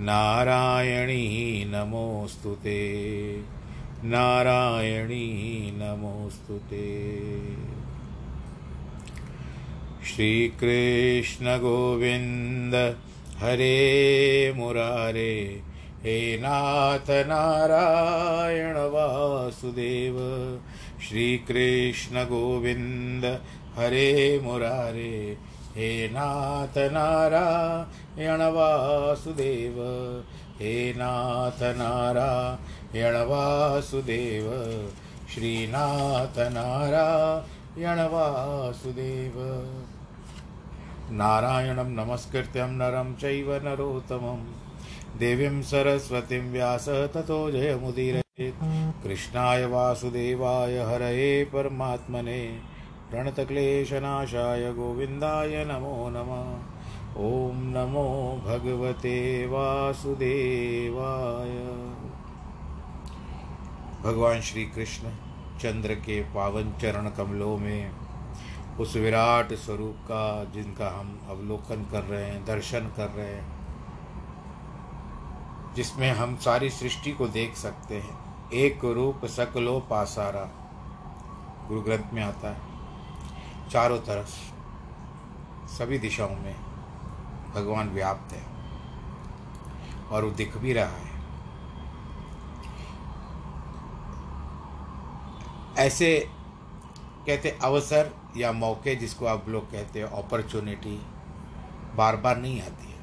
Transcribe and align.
नारायणी 0.00 1.64
नमोऽस्तु 1.64 2.54
ते। 2.54 3.42
नारायणी 4.04 5.70
नमोऽस्तु 5.74 6.54
ते। 6.54 7.28
श्रीकृष्णगोविन्द 10.06 12.96
हरे 13.36 14.52
मुरारे, 14.56 15.62
हे 16.02 16.38
नाथ 16.38 17.10
नारायण 17.10 18.76
वासुदेव। 18.76 20.16
श्रीकृष्णगोविन्द 21.08 23.40
हरे 23.74 24.40
मुरारे 24.42 25.38
हे 25.68 26.08
नाथ 26.08 26.78
नारायण 26.78 28.40
वासुदेव, 28.40 29.74
हे 30.60 30.94
नाथ 30.96 31.62
नारायण 31.62 33.14
वासुदेव, 33.14 34.50
श्रीनाथ 35.34 36.38
नारायण 36.38 37.98
वासुदेव। 37.98 39.34
नारायणं 41.10 41.90
नमस्कृत्यं 41.90 42.68
नरं 42.68 43.14
चैव 43.14 43.54
नरोत्तमं। 43.54 44.44
देवीं 45.18 45.62
सरस्वतीं 45.62 46.52
व्यास 46.52 46.88
ततो 46.88 47.50
जयमुदीरयेत् 47.50 49.04
कृष्णाय 49.04 49.64
वासुदेवाय 49.64 50.78
हरये 50.78 51.44
परमात्मने। 51.44 52.58
प्रणतक्लेशनाशाय 53.10 54.72
गोविन्दाय 54.72 55.64
नमो 55.64 56.10
नमः। 56.10 56.58
ॐ 57.18 57.76
नमो 57.76 58.42
भगवते 58.46 59.46
वासुदेवाय। 59.46 61.50
भगवान 64.02 64.40
श्री 64.40 64.64
कृष्ण 64.64 65.08
चंद्र 65.58 65.94
के 65.94 66.22
पावन 66.22 66.72
चरण 66.72 67.10
कमलों 67.10 67.58
में 67.58 67.90
उस 68.80 68.96
विराट 68.96 69.54
स्वरूप 69.54 69.96
का, 70.04 70.44
जिनका 70.44 71.00
हम 71.00 71.20
अवलोकन 71.30 71.88
कर 71.92 72.02
रहे 72.02 72.24
हैं, 72.24 72.44
दर्शन 72.44 72.78
कर 72.78 73.08
रहे 73.08 73.26
हैं, 73.26 73.52
जिसमें 75.74 76.12
हम 76.12 76.36
सारी 76.36 76.70
सृष्टि 76.70 77.12
को 77.12 77.28
देख 77.28 77.56
सकते 77.56 77.94
हैं। 77.94 78.50
एक 78.52 78.84
रूप 78.84 79.26
सकलो 79.26 79.80
पासारा 79.80 80.50
गुरु 81.68 81.80
ग्रंथ 81.80 82.12
में 82.12 82.22
आता 82.22 82.48
है। 82.48 82.77
चारों 83.70 83.98
तरफ़, 83.98 84.28
सभी 85.68 85.98
दिशाओं 85.98 86.36
में 86.36 86.54
भगवान 87.54 87.88
व्याप्त 87.88 88.32
है 88.32 88.42
और 90.08 90.24
वो 90.24 90.30
दिख 90.30 90.56
भी 90.56 90.72
रहा 90.72 90.96
है। 90.96 91.16
ऐसे 95.78 96.28
कहते 97.26 97.58
अवसर 97.62 98.10
या 98.36 98.52
मौके 98.52 98.94
जिसको 98.96 99.26
आप 99.26 99.48
लोग 99.48 99.70
कहते 99.72 99.98
हैं 99.98 100.06
अपॉर्चुनिटी 100.06 101.00
बार 101.94 102.16
बार 102.16 102.36
नहीं 102.36 102.60
आती 102.62 102.92
है। 102.92 102.98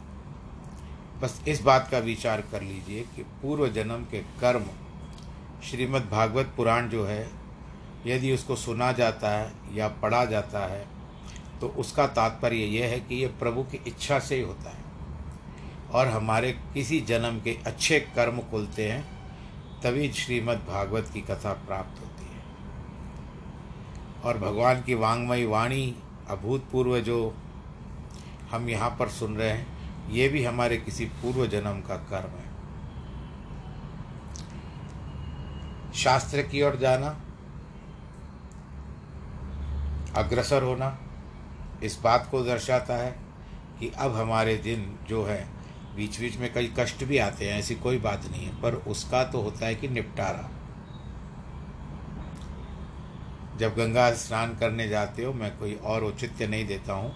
बस 1.21 1.41
इस 1.47 1.61
बात 1.61 1.87
का 1.91 1.99
विचार 1.99 2.41
कर 2.41 2.61
लीजिए 2.61 3.03
कि 3.15 3.23
पूर्व 3.41 3.67
जन्म 3.67 4.03
के 4.03 4.19
कर्म 4.41 4.65
श्रीमद् 5.63 6.09
भागवत 6.09 6.53
पुराण 6.57 6.89
जो 6.89 7.05
है 7.05 7.44
यदि 8.07 8.31
उसको 8.33 8.55
सुना 8.55 8.91
जाता 8.91 9.29
है 9.29 9.51
या 9.73 9.87
पढ़ा 9.87 10.25
जाता 10.25 10.59
है 10.59 10.85
तो 11.61 11.67
उसका 11.67 12.07
तात्पर्य 12.07 12.57
यह 12.57 12.87
है 12.87 12.99
कि 12.99 13.15
यह 13.15 13.33
प्रभु 13.39 13.63
की 13.63 13.79
इच्छा 13.87 14.19
से 14.19 14.35
ही 14.35 14.41
होता 14.41 14.69
है। 14.69 14.83
और 15.91 16.07
हमारे 16.07 16.51
किसी 16.73 16.99
जन्म 17.01 17.39
के 17.41 17.57
अच्छे 17.65 17.99
कर्म 17.99 18.39
खुलते 18.39 18.91
हैं, 18.91 19.03
तभी 19.83 20.11
श्रीमद् 20.13 20.67
भागवत 20.67 21.09
की 21.13 21.21
कथा 21.21 21.53
प्राप्त 21.53 22.01
होती 22.01 22.25
है। 22.25 22.41
और 24.23 24.37
भगवान 24.37 24.81
की 24.81 24.93
वांगमयी 24.93 25.45
वाणी, 25.45 25.95
अभूतपूर्व 26.29 26.99
जो 26.99 27.35
हम 28.51 28.69
यहाँ 28.69 28.89
पर 28.89 29.09
सुन 29.09 29.35
रहे 29.35 29.49
हैं, 29.49 29.67
ये 30.11 30.27
भी 30.29 30.43
हमारे 30.43 30.77
किसी 30.77 31.05
पूर्व 31.05 31.47
जन्म 31.47 31.81
का 31.81 31.95
कर्म 31.95 32.29
है। 32.29 32.53
शास्त्र 35.93 36.41
की 36.41 36.61
ओर 36.61 36.75
जाना 36.75 37.21
अग्रसर 40.15 40.63
होना 40.63 40.97
इस 41.83 41.99
बात 42.03 42.27
को 42.31 42.43
दर्शाता 42.43 42.93
है 42.93 43.11
कि 43.79 43.91
अब 43.97 44.15
हमारे 44.15 44.57
दिन 44.57 44.99
जो 45.09 45.23
है 45.23 45.47
बीच 45.95 46.19
बीच 46.19 46.37
में 46.37 46.53
कई 46.53 46.73
कष्ट 46.79 47.03
भी 47.03 47.17
आते 47.17 47.49
हैं, 47.49 47.59
ऐसी 47.59 47.75
कोई 47.75 47.97
बात 47.97 48.25
नहीं 48.25 48.45
है, 48.45 48.61
पर 48.61 48.73
उसका 48.73 49.23
तो 49.23 49.41
होता 49.41 49.65
है 49.65 49.75
कि 49.75 49.87
निपटारा। 49.87 50.49
जब 53.57 53.75
गंगा 53.75 54.11
स्नान 54.11 54.55
करने 54.55 54.87
जाते 54.87 55.23
हो, 55.23 55.33
मैं 55.33 55.57
कोई 55.57 55.75
और 55.75 56.03
औचित्य 56.03 56.47
नहीं 56.47 56.67
देता 56.67 56.93
हूँ। 56.93 57.13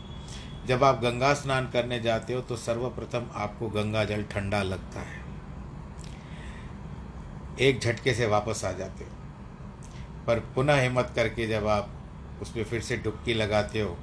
जब 0.68 0.84
आप 0.84 1.01
गंगा 1.01 1.34
स्नान 1.34 1.69
करने 1.69 2.00
जाते 2.00 2.34
हो 2.34 2.42
तो 2.42 2.56
सर्वप्रथम 2.56 3.30
आपको 3.36 3.69
गंगा 3.69 4.04
जल 4.04 4.24
ठंडा 4.24 4.62
लगता 4.63 5.00
है। 5.00 5.19
एक 7.60 7.80
झटके 7.80 8.13
से 8.13 8.25
वापस 8.25 8.66
आ 8.66 8.72
जाते 8.72 9.04
हो। 9.04 9.12
पर 10.28 10.40
पुनः 10.40 10.81
हिम्मत 10.81 11.12
करके 11.16 11.48
जब 11.48 11.68
आप 11.68 11.90
उसमें 12.41 12.63
फिर 12.63 12.81
से 12.81 12.97
डुबकी 12.97 13.33
लगाते 13.33 13.81
हो 13.81 13.97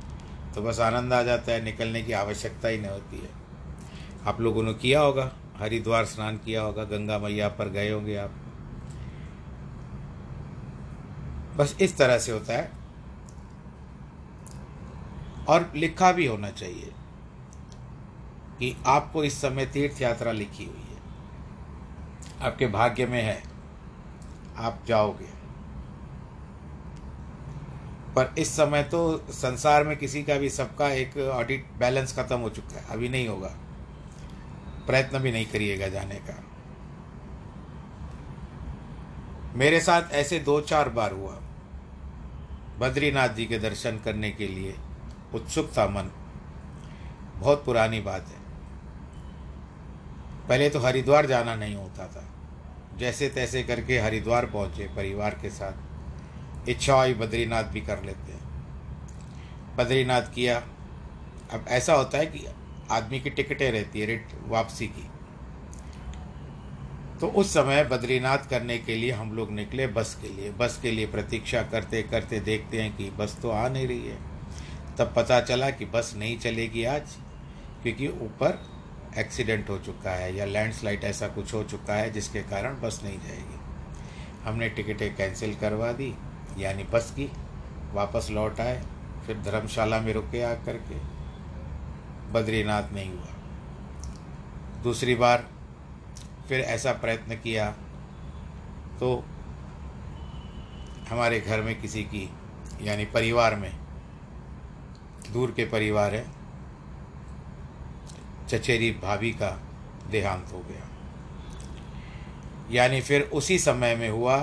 तो 0.54 0.62
बस 0.62 0.80
आनंद 0.80 1.12
आ 1.12 1.22
जाता 1.22 1.52
है, 1.52 1.64
निकलने 1.64 2.02
की 2.02 2.12
आवश्यकता 2.12 2.68
ही 2.68 2.78
नहीं 2.78 2.90
होती 2.90 3.18
है। 3.18 3.28
आप 4.26 4.40
लोगों 4.40 4.62
ने 4.62 4.74
किया 4.74 5.00
होगा, 5.00 5.32
हरिद्वार 5.56 6.04
स्नान 6.04 6.36
किया 6.36 6.62
होगा, 6.62 6.84
गंगा 6.84 7.18
मैया 7.18 7.48
पर 7.48 7.68
गए 7.68 7.90
होंगे 7.90 8.16
आप। 8.16 8.30
बस 11.56 11.76
इस 11.80 11.98
तरह 11.98 12.18
से 12.18 12.32
होता 12.32 12.52
है। 12.52 12.72
और 15.48 15.72
लिखा 15.76 16.12
भी 16.12 16.26
होना 16.26 16.50
चाहिए 16.50 16.92
कि 18.58 18.76
आपको 18.86 19.24
इस 19.24 19.40
समय 19.40 19.66
तीर्थ 19.66 20.02
यात्रा 20.02 20.32
लिखी 20.32 20.64
हुई 20.64 20.86
है। 20.88 21.00
आपके 22.40 22.66
भाग्य 22.66 23.06
में 23.06 23.22
है। 23.22 23.42
आप 24.56 24.80
जाओगे। 24.86 25.35
पर 28.16 28.34
इस 28.38 28.56
समय 28.56 28.82
तो 28.82 29.26
संसार 29.30 29.84
में 29.84 29.96
किसी 29.96 30.22
का 30.22 30.36
भी 30.36 30.50
सबका 30.50 30.88
एक 30.88 31.16
ऑडिट 31.16 31.66
बैलेंस 31.78 32.16
खत्म 32.16 32.38
हो 32.38 32.50
चुका 32.50 32.80
है। 32.80 32.86
अभी 32.90 33.08
नहीं 33.08 33.28
होगा। 33.28 33.48
प्रयत्न 34.86 35.18
भी 35.18 35.32
नहीं 35.32 35.46
करिएगा 35.46 35.88
जाने 35.88 36.14
का। 36.14 36.44
मेरे 39.54 39.80
साथ 39.80 40.12
ऐसे 40.12 40.38
दो 40.38 40.60
चार 40.60 40.88
बार 40.88 41.12
हुआ। 41.12 41.32
बद्रीनाथ 42.78 43.28
जी 43.28 43.46
के 43.46 43.58
दर्शन 43.58 43.98
करने 43.98 44.30
के 44.30 44.48
लिए 44.48 44.74
उत्सुक 45.34 45.70
था 45.78 45.86
मन। 45.86 46.10
बहुत 47.36 47.64
पुरानी 47.64 48.00
बात 48.00 48.26
है। 48.28 48.44
पहले 50.48 50.70
तो 50.70 50.78
हरिद्वार 50.78 51.26
जाना 51.26 51.54
नहीं 51.54 51.74
होता 51.74 52.06
था। 52.06 52.24
जैसे 52.96 53.28
तैसे 53.28 53.62
करके 53.62 53.98
हरिद्वार 53.98 54.46
पहुँचे 54.46 54.84
परिवार 54.96 55.30
के 55.30 55.50
साथ। 55.50 55.85
इच्छा 56.68 56.94
हुई 56.94 57.14
बद्रीनाथ 57.14 57.64
भी 57.64 57.80
कर 57.80 58.02
लेते 58.04 58.32
हैं। 58.32 58.44
बद्रीनाथ 59.76 60.22
किया। 60.34 60.58
अब 61.52 61.64
ऐसा 61.68 61.94
होता 61.94 62.18
है 62.18 62.26
कि 62.26 62.46
आदमी 62.90 63.20
की 63.20 63.30
टिकटें 63.30 63.70
रहती 63.72 64.00
है, 64.00 64.06
रिट, 64.06 64.28
वापसी 64.46 64.86
की। 64.86 65.08
तो 67.20 67.28
उस 67.28 67.50
समय 67.50 67.84
बद्रीनाथ 67.84 68.38
करने 68.38 68.78
के 68.78 68.94
लिए 68.94 69.10
हम 69.10 69.32
लोग 69.32 69.50
निकले 69.50 69.86
बस 69.86 70.18
के 70.22 70.28
लिए। 70.28 70.50
बस 70.50 70.78
के 70.82 70.90
लिए 70.90 71.06
प्रतीक्षा 71.06 71.62
करते 71.62 72.02
करते 72.02 72.40
देखते 72.40 72.82
हैं 72.82 72.96
कि 72.96 73.10
बस 73.10 73.38
तो 73.42 73.50
आ 73.50 73.68
नहीं 73.68 73.86
रही 73.88 74.06
है। 74.06 74.18
तब 74.98 75.12
पता 75.16 75.40
चला 75.40 75.70
कि 75.70 75.84
बस 75.84 76.14
नहीं 76.16 76.38
चलेगी 76.38 76.84
आज, 76.84 77.16
क्योंकि 77.82 78.08
ऊपर 78.08 78.58
एक्सीडेंट 79.18 79.70
हो 79.70 79.78
चुका 79.78 80.10
है 80.10 80.34
या 80.36 80.44
लैंडस्लाइड 80.44 81.04
ऐसा 81.04 81.28
कुछ 81.28 81.54
हो 81.54 81.62
चुका 81.64 81.94
है 81.94 82.10
जिसके 82.12 82.40
कारण 82.42 82.80
बस 82.80 83.00
नहीं 83.04 83.18
जाएगी। 83.18 83.58
हमने 84.44 84.68
टिकटें 84.68 85.14
कैंसिल 85.16 85.54
करवा 85.54 85.92
दी। 85.92 86.14
यानी 86.58 86.84
बस 86.84 87.10
की, 87.10 87.30
वापस 87.92 88.28
लौट 88.30 88.60
आए, 88.60 88.82
फिर 89.26 89.38
धर्मशाला 89.42 90.00
में 90.00 90.12
रुके 90.12 90.42
आ 90.42 90.52
करके। 90.64 90.98
बद्रीनाथ 92.32 92.92
नहीं 92.92 93.10
हुआ। 93.12 94.82
दूसरी 94.82 95.14
बार 95.14 95.46
फिर 96.48 96.60
ऐसा 96.60 96.92
प्रयत्न 96.92 97.34
किया 97.34 97.70
तो 99.00 99.24
हमारे 101.10 101.40
घर 101.40 101.62
में 101.62 101.80
किसी 101.80 102.02
की, 102.04 102.28
यानी 102.82 103.04
परिवार 103.04 103.54
में, 103.56 103.72
दूर 105.32 105.50
के 105.50 105.64
परिवार 105.64 106.14
है, 106.14 106.24
चचेरी 108.48 108.90
भाभी 108.92 109.30
का 109.32 109.50
देहांत 110.10 110.52
हो 110.52 110.58
गया। 110.58 110.88
यानी 112.70 113.00
फिर 113.00 113.22
उसी 113.32 113.58
समय 113.58 113.94
में 113.96 114.08
हुआ 114.10 114.36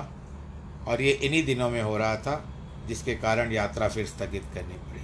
और 0.87 1.01
ये 1.01 1.11
इन्हीं 1.11 1.43
दिनों 1.45 1.69
में 1.69 1.81
हो 1.81 1.97
रहा 1.97 2.15
था, 2.15 2.43
जिसके 2.87 3.15
कारण 3.15 3.51
यात्रा 3.51 3.87
फिर 3.87 4.05
स्थगित 4.05 4.43
करनी 4.53 4.73
पड़ी। 4.73 5.01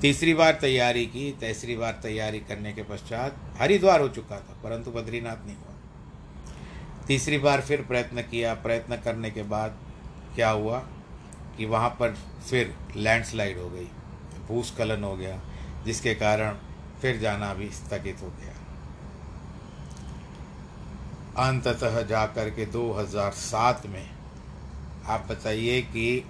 तीसरी 0.00 0.34
बार 0.34 0.58
तैयारी 0.60 1.06
की, 1.06 1.30
तीसरी 1.40 1.76
बार 1.76 2.00
तैयारी 2.02 2.40
करने 2.40 2.72
के 2.72 2.82
पश्चात 2.82 3.36
हरिद्वार 3.60 4.00
हो 4.00 4.08
चुका 4.08 4.36
था, 4.36 4.56
परंतु 4.64 4.90
बद्रीनाथ 4.90 5.46
नहीं 5.46 5.56
हुआ। 5.56 5.74
तीसरी 7.06 7.38
बार 7.38 7.60
फिर 7.60 7.82
प्रयत्न 7.82 8.22
किया, 8.22 8.54
प्रयत्न 8.54 8.96
करने 8.96 9.30
के 9.30 9.42
बाद 9.42 9.78
क्या 10.34 10.50
हुआ 10.50 10.78
कि 11.56 11.64
वहाँ 11.64 11.88
पर 11.90 12.14
फिर 12.50 12.74
लैंडस्लाइड 12.96 13.58
हो 13.58 13.70
गई, 13.70 13.88
भूस्खलन 14.48 15.04
हो 15.04 15.16
गया, 15.16 15.40
जिसके 15.84 16.14
कारण 16.14 16.56
फिर 17.02 17.18
जाना 17.18 17.54
भी 17.54 17.70
स्थगित 17.70 18.22
हो 18.22 18.28
गया। 18.28 18.55
अंततः 21.38 22.00
जाकर 22.02 22.50
के 22.50 22.64
2007 22.66 23.86
में, 23.86 24.10
आप 25.06 25.26
बताइए 25.30 25.80
कि 25.82 26.24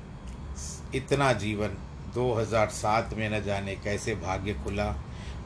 इतना 0.95 1.33
जीवन 1.33 1.77
2007 2.15 3.15
में 3.15 3.29
न 3.31 3.41
जाने 3.43 3.75
कैसे 3.75 4.15
भाग्य 4.15 4.55
खुला। 4.65 4.87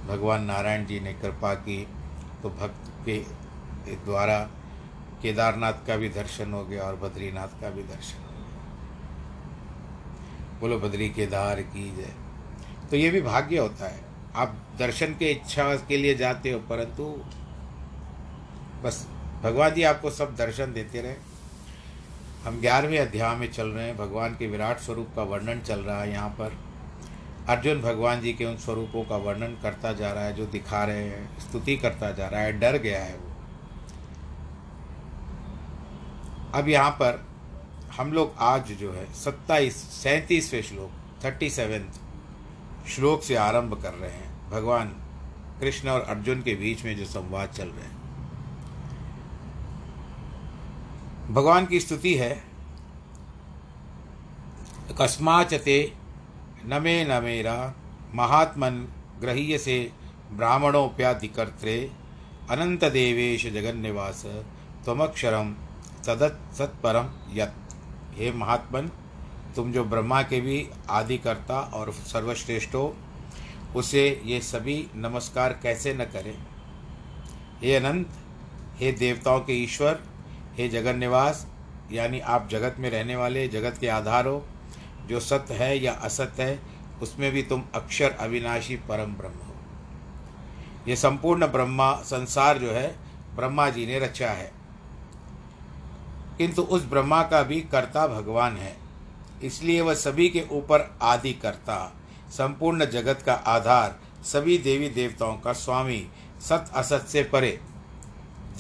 भगवान 0.09 0.45
नारायण 0.45 0.87
जी 0.87 1.01
ने 1.01 1.13
कृपा 1.15 1.53
की 1.55 1.87
तो 2.43 2.51
भक्त 2.51 2.91
के 3.07 3.17
द्वारा 3.97 4.39
केदारनाथ 5.23 5.87
का 5.87 5.97
भी 5.97 6.09
दर्शन 6.09 6.53
हो 6.53 6.65
गया 6.65 6.83
और 6.83 6.97
बद्रीनाथ 6.97 7.61
का 7.61 7.71
भी 7.71 7.83
दर्शन 7.83 8.19
हो 8.19 8.31
गया। 8.31 8.39
बोलो, 10.61 10.79
बद्री 10.79 11.09
केदार 11.11 11.61
की 11.63 11.91
जय। 11.97 12.15
तो 12.91 12.97
ये 12.97 13.11
भी 13.11 13.21
भाग्य 13.21 13.59
होता 13.59 13.89
है। 13.89 14.01
आप 14.35 14.57
दर्शन 14.79 15.15
के 15.15 15.31
इच्छा 15.31 15.75
के 15.79 15.97
लिए 15.97 16.15
जाते 16.15 16.51
हो, 16.51 16.59
परंतु 16.61 17.05
बस 18.85 19.07
भगवान 19.43 19.75
जी 19.75 19.83
आपको 19.83 20.11
सब 20.11 20.35
दर्शन 20.37 20.73
देते 20.73 21.01
रहे। 21.01 21.15
हम 22.45 22.61
ग्यारहवें 22.61 22.99
अध्याय 22.99 23.37
में 23.37 23.53
चल 23.53 23.69
रहे 23.69 23.87
हैं। 23.87 23.97
भगवान 23.97 24.35
के 24.35 24.47
विराट 24.47 24.79
स्वरूप 24.79 25.09
का 25.17 25.23
वर्णन 25.23 25.61
चल 25.61 25.81
रहा 25.81 26.03
है 26.03 26.11
यहाँ 26.11 26.29
पर। 26.29 26.57
अर्जुन 27.49 27.81
भगवान 27.81 28.21
जी 28.21 28.33
के 28.33 28.45
उन 28.45 28.57
स्वरूपों 28.57 29.05
का 29.05 29.17
वर्णन 29.17 29.57
करता 29.63 29.93
जा 29.93 30.13
रहा 30.13 30.25
है, 30.25 30.33
जो 30.33 30.47
दिखा 30.47 30.85
रहे 30.85 31.05
हैं, 31.05 31.39
स्तुति 31.39 31.77
करता 31.77 32.11
जा 32.11 32.29
रहा 32.29 32.41
है, 32.41 32.53
डर 32.53 32.77
गया 32.79 33.05
है 33.05 33.17
वो। 33.17 33.31
अब 36.55 36.69
यहाँ 36.69 36.91
पर 36.91 37.27
हम 37.97 38.13
लोग 38.13 38.35
आज 38.39 38.73
जो 38.73 38.93
है, 38.93 39.15
सत्ताईस, 39.15 39.77
सैंतीसवें 39.77 40.63
श्लोक 40.63 41.25
थर्टी 41.25 41.51
सेवेंथ 41.51 42.89
श्लोक 42.89 43.23
से 43.23 43.35
आरंभ 43.35 43.83
कर 43.83 43.93
रहे 43.93 44.11
हैं। 44.11 44.51
भगवान 44.51 44.89
कृष्ण 45.61 45.89
और 45.89 46.01
अर्जुन 46.01 46.43
के 46.43 46.55
बीच 46.55 46.85
में 46.85 46.97
जो 46.97 47.05
संवाद 47.05 47.49
चल 47.49 47.69
रहे 47.69 47.85
हैं। 47.85 48.00
भगवान 51.31 51.67
की 51.67 51.81
स्तुति 51.81 52.15
है। 52.15 52.31
कस्माचते 55.01 55.93
न 56.65 56.83
मे 56.83 57.05
न 57.05 57.23
मेरा 57.23 57.75
महात्मन 58.15 58.81
ग्रह्य 59.21 59.59
से 59.59 59.93
ब्राह्मणोप्याधिकर्त्रे 60.33 61.77
अनंत 62.51 62.85
देवेश 62.85 63.47
जगन्निवास 63.47 64.25
तमक्षरम 64.87 65.55
सदत 66.07 66.41
सत्परम 66.59 67.11
यत। 67.33 67.55
हे 68.15 68.33
महात्मन, 68.33 68.91
तुम 69.57 69.73
जो 69.73 69.85
ब्रह्मा 69.85 70.23
के 70.23 70.41
भी 70.41 70.67
आदिकर्ता 70.91 71.61
और 71.75 71.93
सर्वश्रेष्ठ 71.93 72.75
हो 72.75 72.97
उसे 73.77 74.23
ये 74.25 74.41
सभी 74.41 74.87
नमस्कार 74.95 75.59
कैसे 75.63 75.95
न 75.95 76.05
करें? 76.05 76.37
हे 77.63 77.75
अनंत, 77.75 78.09
हे 78.77 78.93
देवताओं 78.93 79.41
के 79.41 79.53
ईश्वर 79.53 80.03
हे 80.61 80.69
जगन 80.69 80.99
निवास, 80.99 81.47
यानी 81.93 82.21
आप 82.21 82.49
जगत 82.49 82.77
में 82.79 82.91
रहने 82.91 83.17
वाले, 83.17 83.49
जगत 83.49 83.79
के 83.79 83.89
आधार 83.89 84.27
हो, 84.27 84.47
जो 85.07 85.21
सत्य 85.21 85.55
है 85.55 85.79
या 85.79 85.93
असत्य 85.93 86.43
है, 86.43 86.61
उसमें 87.03 87.33
भी 87.33 87.43
तुम 87.43 87.63
अक्षर 87.75 88.11
अविनाशी 88.11 88.77
परम 88.77 89.15
ब्रह्म 89.15 89.33
हो। 89.33 89.55
ये 90.89 90.97
संपूर्ण 90.97 91.47
ब्रह्मा, 91.47 91.95
संसार 91.95 92.59
जो 92.59 92.71
है, 92.71 92.97
ब्रह्मा 93.37 93.71
जी 93.71 93.87
ने 93.87 93.99
रचा 93.99 94.31
है। 94.31 94.53
किंतु 96.39 96.63
उस 96.63 96.85
ब्रह्मा 96.85 97.23
का 97.23 97.43
भी 97.43 97.61
कर्ता 97.61 98.07
भगवान 98.07 98.57
है। 98.57 98.77
इसलिए 99.43 99.81
वह 99.81 99.95
सभी 99.95 100.29
के 100.29 100.47
ऊपर 100.51 100.99
आदि 101.03 101.33
करता, 101.33 101.93
संपूर्ण 102.31 102.85
जगत 102.85 103.23
का 103.27 103.35
आधार, 103.35 104.01
सभी 104.25 104.59
देवी 104.59 104.89
देवताओं 104.89 105.37
का 105.37 105.53
स्वामी, 105.53 106.09
सत 106.41 106.71
असत 106.75 107.07
से 107.09 107.23
परे। 107.23 107.61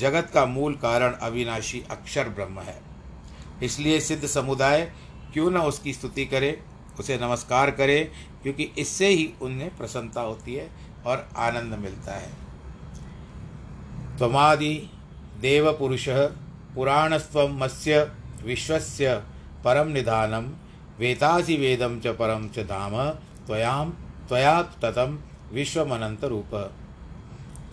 जगत 0.00 0.30
का 0.34 0.44
मूल 0.46 0.74
कारण 0.76 1.12
अविनाशी 1.22 1.82
अक्षर 1.90 2.28
ब्रह्म 2.28 2.60
है। 2.60 2.78
इसलिए 3.62 4.00
सिद्ध 4.00 4.26
समुदाय 4.26 4.82
क्यों 5.32 5.50
न 5.50 5.56
उसकी 5.62 5.92
स्तुति 5.92 6.24
करे, 6.26 6.58
उसे 7.00 7.18
नमस्कार 7.18 7.70
करे, 7.70 8.00
क्योंकि 8.42 8.70
इससे 8.78 9.08
ही 9.08 9.32
उन्हें 9.42 9.76
प्रसन्नता 9.76 10.20
होती 10.20 10.54
है 10.54 10.68
और 11.06 11.28
आनंद 11.38 11.74
मिलता 11.74 12.14
है। 12.14 12.30
त्वमादि 14.18 14.74
देव 15.40 15.72
पुरुष 15.72 16.08
पुराणस्व 16.74 17.46
मत्स्य 17.50 18.02
विश्वस्य 18.44 19.14
परम 19.64 19.88
निधानम 19.88 20.50
वेतासी 20.98 21.56
वेदम 21.56 21.98
च 22.00 22.16
परम 22.18 22.48
च 22.48 22.66
धाम 22.66 22.96
त्वयाम 23.46 23.90
त्वया 24.28 24.60
ततम 24.82 25.18
विश्वमनंत 25.52 26.24
रूप 26.24 26.54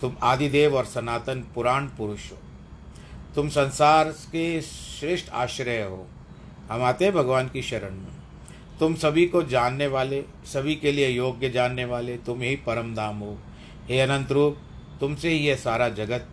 तुम 0.00 0.16
आदिदेव 0.22 0.76
और 0.76 0.84
सनातन 0.84 1.40
पुराण 1.54 1.86
पुरुष। 1.88 2.30
हो 2.32 2.38
तुम 3.34 3.48
संसार 3.48 4.08
के 4.08 4.60
श्रेष्ठ 4.60 5.30
आश्रय 5.30 5.82
हो। 5.82 6.06
हम 6.70 6.82
आते 6.82 7.04
हैं 7.04 7.14
भगवान 7.14 7.48
की 7.48 7.62
शरण 7.62 7.90
में। 7.90 8.16
तुम 8.80 8.94
सभी 8.94 9.26
को 9.26 9.42
जानने 9.42 9.86
वाले, 9.86 10.22
सभी 10.44 10.74
के 10.74 10.92
लिए 10.92 11.08
योग्य 11.08 11.50
जानने 11.50 11.84
वाले, 11.84 12.16
तुम 12.16 12.40
ही 12.40 12.56
परम 12.56 12.94
धाम 12.94 13.18
हो। 13.18 13.38
हे 13.88 14.00
अनंत 14.00 14.32
रूप, 14.32 14.58
तुमसे 15.00 15.30
ही 15.30 15.38
यह 15.38 15.56
सारा 15.56 15.88
जगत 15.88 16.28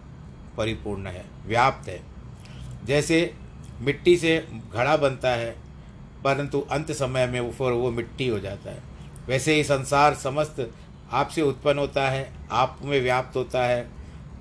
परिपूर्ण 0.58 1.08
है, 1.08 1.26
व्याप्त 1.46 1.90
है। 1.90 2.02
जैसे 2.86 3.34
मिट्टी 3.82 4.18
से 4.18 4.48
घड़ा 4.74 4.98
बनता 4.98 5.30
है, 5.30 5.56
परंतु 6.24 6.62
अंत 6.62 6.92
समय 6.92 7.28
में 7.28 7.52
फिर 7.52 7.72
वो 7.72 7.92
मिट्टी 7.92 8.28
हो 8.28 8.40
जाता 8.40 8.72
है। 8.72 8.84
वैसे 9.28 9.56
ही 9.56 9.64
संसार 9.64 10.14
समस्त 10.14 10.72
आपसे 11.12 11.42
उत्पन्न 11.42 11.80
होता 11.80 12.10
है, 12.10 12.32
आप 12.52 12.80
में 12.84 13.02
व्याप्त 13.02 13.36
होता 13.36 13.64
है 13.64 13.88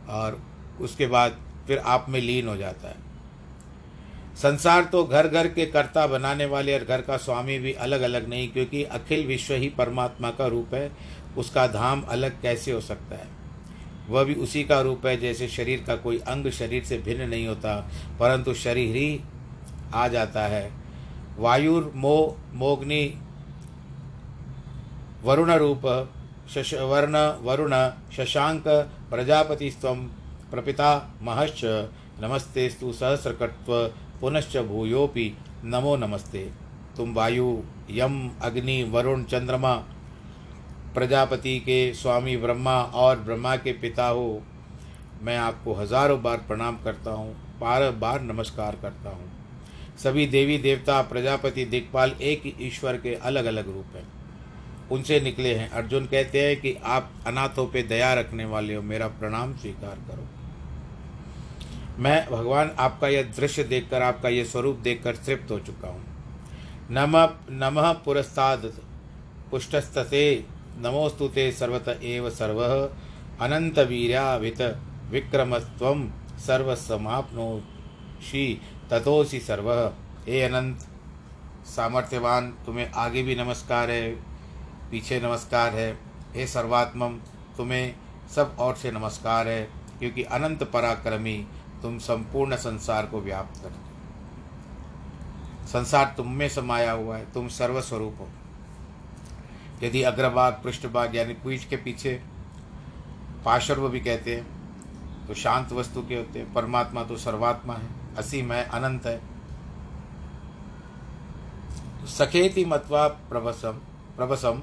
और 0.08 0.40
उसके 0.80 1.06
बाद 1.06 1.36
फिर 1.66 1.78
आप 1.78 2.06
में 2.08 2.20
लीन 2.20 2.48
हो 2.48 2.56
जाता 2.56 2.88
है। 2.88 3.02
संसार 4.36 4.84
तो 4.84 5.04
घर 5.04 5.28
घर 5.28 5.48
के 5.48 5.66
कर्ता 5.66 6.06
बनाने 6.06 6.44
वाले 6.44 6.78
और 6.78 6.84
घर 6.84 7.00
का 7.00 7.16
स्वामी 7.16 7.58
भी 7.58 7.72
अलग 7.72 8.00
अलग 8.00 8.28
नहीं, 8.28 8.48
क्योंकि 8.48 8.82
अखिल 8.84 9.26
विश्व 9.26 9.54
ही 9.54 9.68
परमात्मा 9.68 10.30
का 10.30 10.46
रूप 10.46 10.74
है, 10.74 10.90
उसका 11.36 11.66
धाम 11.66 12.02
अलग 12.02 12.40
कैसे 12.42 12.72
हो 12.72 12.80
सकता 12.80 13.16
है? 13.16 13.28
वह 14.08 14.24
भी 14.24 14.34
उसी 14.34 14.64
का 14.64 14.80
रूप 14.80 15.06
है 15.06 15.16
जैसे 15.16 15.48
शरीर 15.48 15.84
का 15.86 15.96
कोई 15.96 16.18
अंग 16.18 16.50
शरीर 16.50 16.84
से 16.84 16.98
भिन्न 16.98 17.28
नहीं 17.28 17.46
होता, 17.46 17.76
परंतु 18.20 18.54
शरीर 18.54 18.96
ही 18.96 19.20
आ 19.94 20.08
जाता 20.08 20.46
है। 20.46 20.70
वायुर 21.38 21.92
मो 21.96 22.36
मोग्नि 22.52 23.14
वरुण 25.24 25.52
रूप 25.52 25.82
शश 26.50 26.74
वर्ण, 26.74 27.16
वरुण, 27.42 27.74
शशांक 28.16 28.64
प्रजापति 29.10 29.70
स्व 29.70 29.94
प्रपिता, 30.50 31.16
महश्च 31.22 31.60
नमस्ते 32.20 32.68
स्तु 32.70 32.92
सहस्रकत्व, 32.92 33.88
पुनश्च 34.20 34.56
भूयोपि 34.56 35.36
नमो 35.64 35.96
नमस्ते। 35.96 36.50
तुम 36.96 37.14
वायु, 37.14 37.62
यम, 37.90 38.30
अग्नि, 38.42 38.82
वरुण, 38.82 39.24
चंद्रमा, 39.24 39.74
प्रजापति 40.94 41.58
के 41.58 41.94
स्वामी, 41.94 42.36
ब्रह्मा 42.36 42.82
और 42.82 43.18
ब्रह्मा 43.18 43.56
के 43.56 43.72
पिता 43.72 44.06
हो। 44.06 44.42
मैं 45.22 45.36
आपको 45.38 45.74
हज़ारों 45.74 46.22
बार 46.22 46.36
प्रणाम 46.36 46.78
करता 46.84 47.10
हूँ, 47.10 47.58
बार 47.60 47.90
बार 47.90 48.20
नमस्कार 48.20 48.76
करता 48.82 49.10
हूँ। 49.10 49.30
सभी 49.98 50.26
देवी 50.26 50.58
देवता, 50.58 51.02
प्रजापति 51.02 51.64
दिक्पाल 51.64 52.12
एक 52.22 52.42
ही 52.44 52.54
ईश्वर 52.60 52.96
के 52.96 53.14
अलग 53.14 53.44
अलग 53.44 53.66
रूप 53.66 53.96
हैं। 53.96 54.23
उनसे 54.90 55.20
निकले 55.20 55.54
हैं। 55.54 55.70
अर्जुन 55.70 56.06
कहते 56.06 56.46
हैं 56.46 56.60
कि 56.60 56.76
आप 56.84 57.10
अनाथों 57.26 57.66
पे 57.66 57.82
दया 57.82 58.14
रखने 58.14 58.44
वाले 58.44 58.74
हो, 58.74 58.82
मेरा 58.82 59.08
प्रणाम 59.08 59.56
स्वीकार 59.56 59.98
करो। 60.08 60.28
मैं, 61.98 62.30
भगवान, 62.30 62.72
आपका 62.78 63.08
यह 63.08 63.22
दृश्य 63.22 63.64
देखकर, 63.64 64.02
आपका 64.02 64.28
यह 64.28 64.44
स्वरूप 64.44 64.76
देखकर 64.76 65.16
तृप्त 65.16 65.50
हो 65.50 65.58
चुका 65.58 65.88
हूँ। 65.88 66.04
नम, 66.90 67.28
नमः 67.50 67.92
पुरस्ताद 67.92 68.72
पुष्टस्तते 69.50 70.44
नमोस्तुते 70.78 71.52
सर्वत 71.52 72.00
एव 72.02 72.30
सर्व 72.30 72.90
अनंत 73.40 73.78
वीर्याभित 73.78 74.80
विक्रमस्व 75.10 76.10
सर्वसमाप्नोषि 76.46 78.60
तथोसी 78.92 79.40
सर्व। 79.40 79.92
हे 80.28 80.42
अनंत 80.42 80.78
सामर्थ्यवान, 81.66 82.54
तुम्हें 82.66 82.90
आगे 82.90 83.22
भी 83.22 83.36
नमस्कार 83.36 83.90
है। 83.90 84.33
पीछे 84.94 85.18
नमस्कार 85.20 85.74
है। 85.74 85.92
हे 86.34 86.46
सर्वात्मम, 86.46 87.16
तुम्हें 87.56 87.94
सब 88.34 88.56
और 88.58 88.74
से 88.76 88.90
नमस्कार 88.92 89.48
है, 89.48 89.62
क्योंकि 89.98 90.22
अनंत 90.22 90.62
पराक्रमी 90.64 91.34
तुम 91.82 91.98
संपूर्ण 91.98 92.56
संसार 92.56 93.06
को 93.06 93.20
व्याप्त 93.20 93.62
कर 93.62 93.72
संसार 95.66 96.12
तुम 96.16 96.28
में 96.30 96.48
समाया 96.48 96.92
हुआ 96.92 97.16
है, 97.16 97.32
तुम 97.32 97.48
सर्वस्वरूप 97.48 98.20
हो। 98.20 98.28
यदि 99.82 100.02
अग्रभाग, 100.02 100.60
पृष्ठभाग 100.64 101.16
यानी 101.16 101.34
पीठ 101.34 101.68
के 101.68 101.76
पीछे 101.76 102.12
पार्श्व 103.44 103.88
भी 103.88 104.00
कहते 104.00 104.34
हैं 104.36 105.26
तो 105.26 105.34
शांत 105.34 105.72
वस्तु 105.72 106.02
के 106.02 106.16
होते 106.16 106.38
हैं। 106.38 106.52
परमात्मा 106.52 107.04
तो 107.04 107.16
सर्वात्मा 107.16 107.74
है, 107.74 107.88
असीम 108.18 108.52
है, 108.52 108.62
अनंत 108.70 109.06
है। 109.06 109.20
सखेति 112.08 112.64
मत्वा 112.64 113.06
प्रभसम 113.08 113.80
प्रभसम 114.16 114.62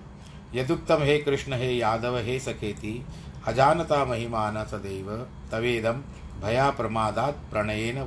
यदुक्तम 0.55 1.01
हे 1.01 1.17
कृष्ण 1.17 1.53
हे 1.53 1.71
यादव 1.73 2.17
हे 2.17 2.39
सखेति, 2.39 3.05
अजानता 3.47 4.05
महिमान 4.05 4.63
सदैव, 4.65 5.11
तवेदम 5.51 6.01
भया 6.41 6.69
प्रमादात 6.69 7.37
प्रणयन 7.51 8.01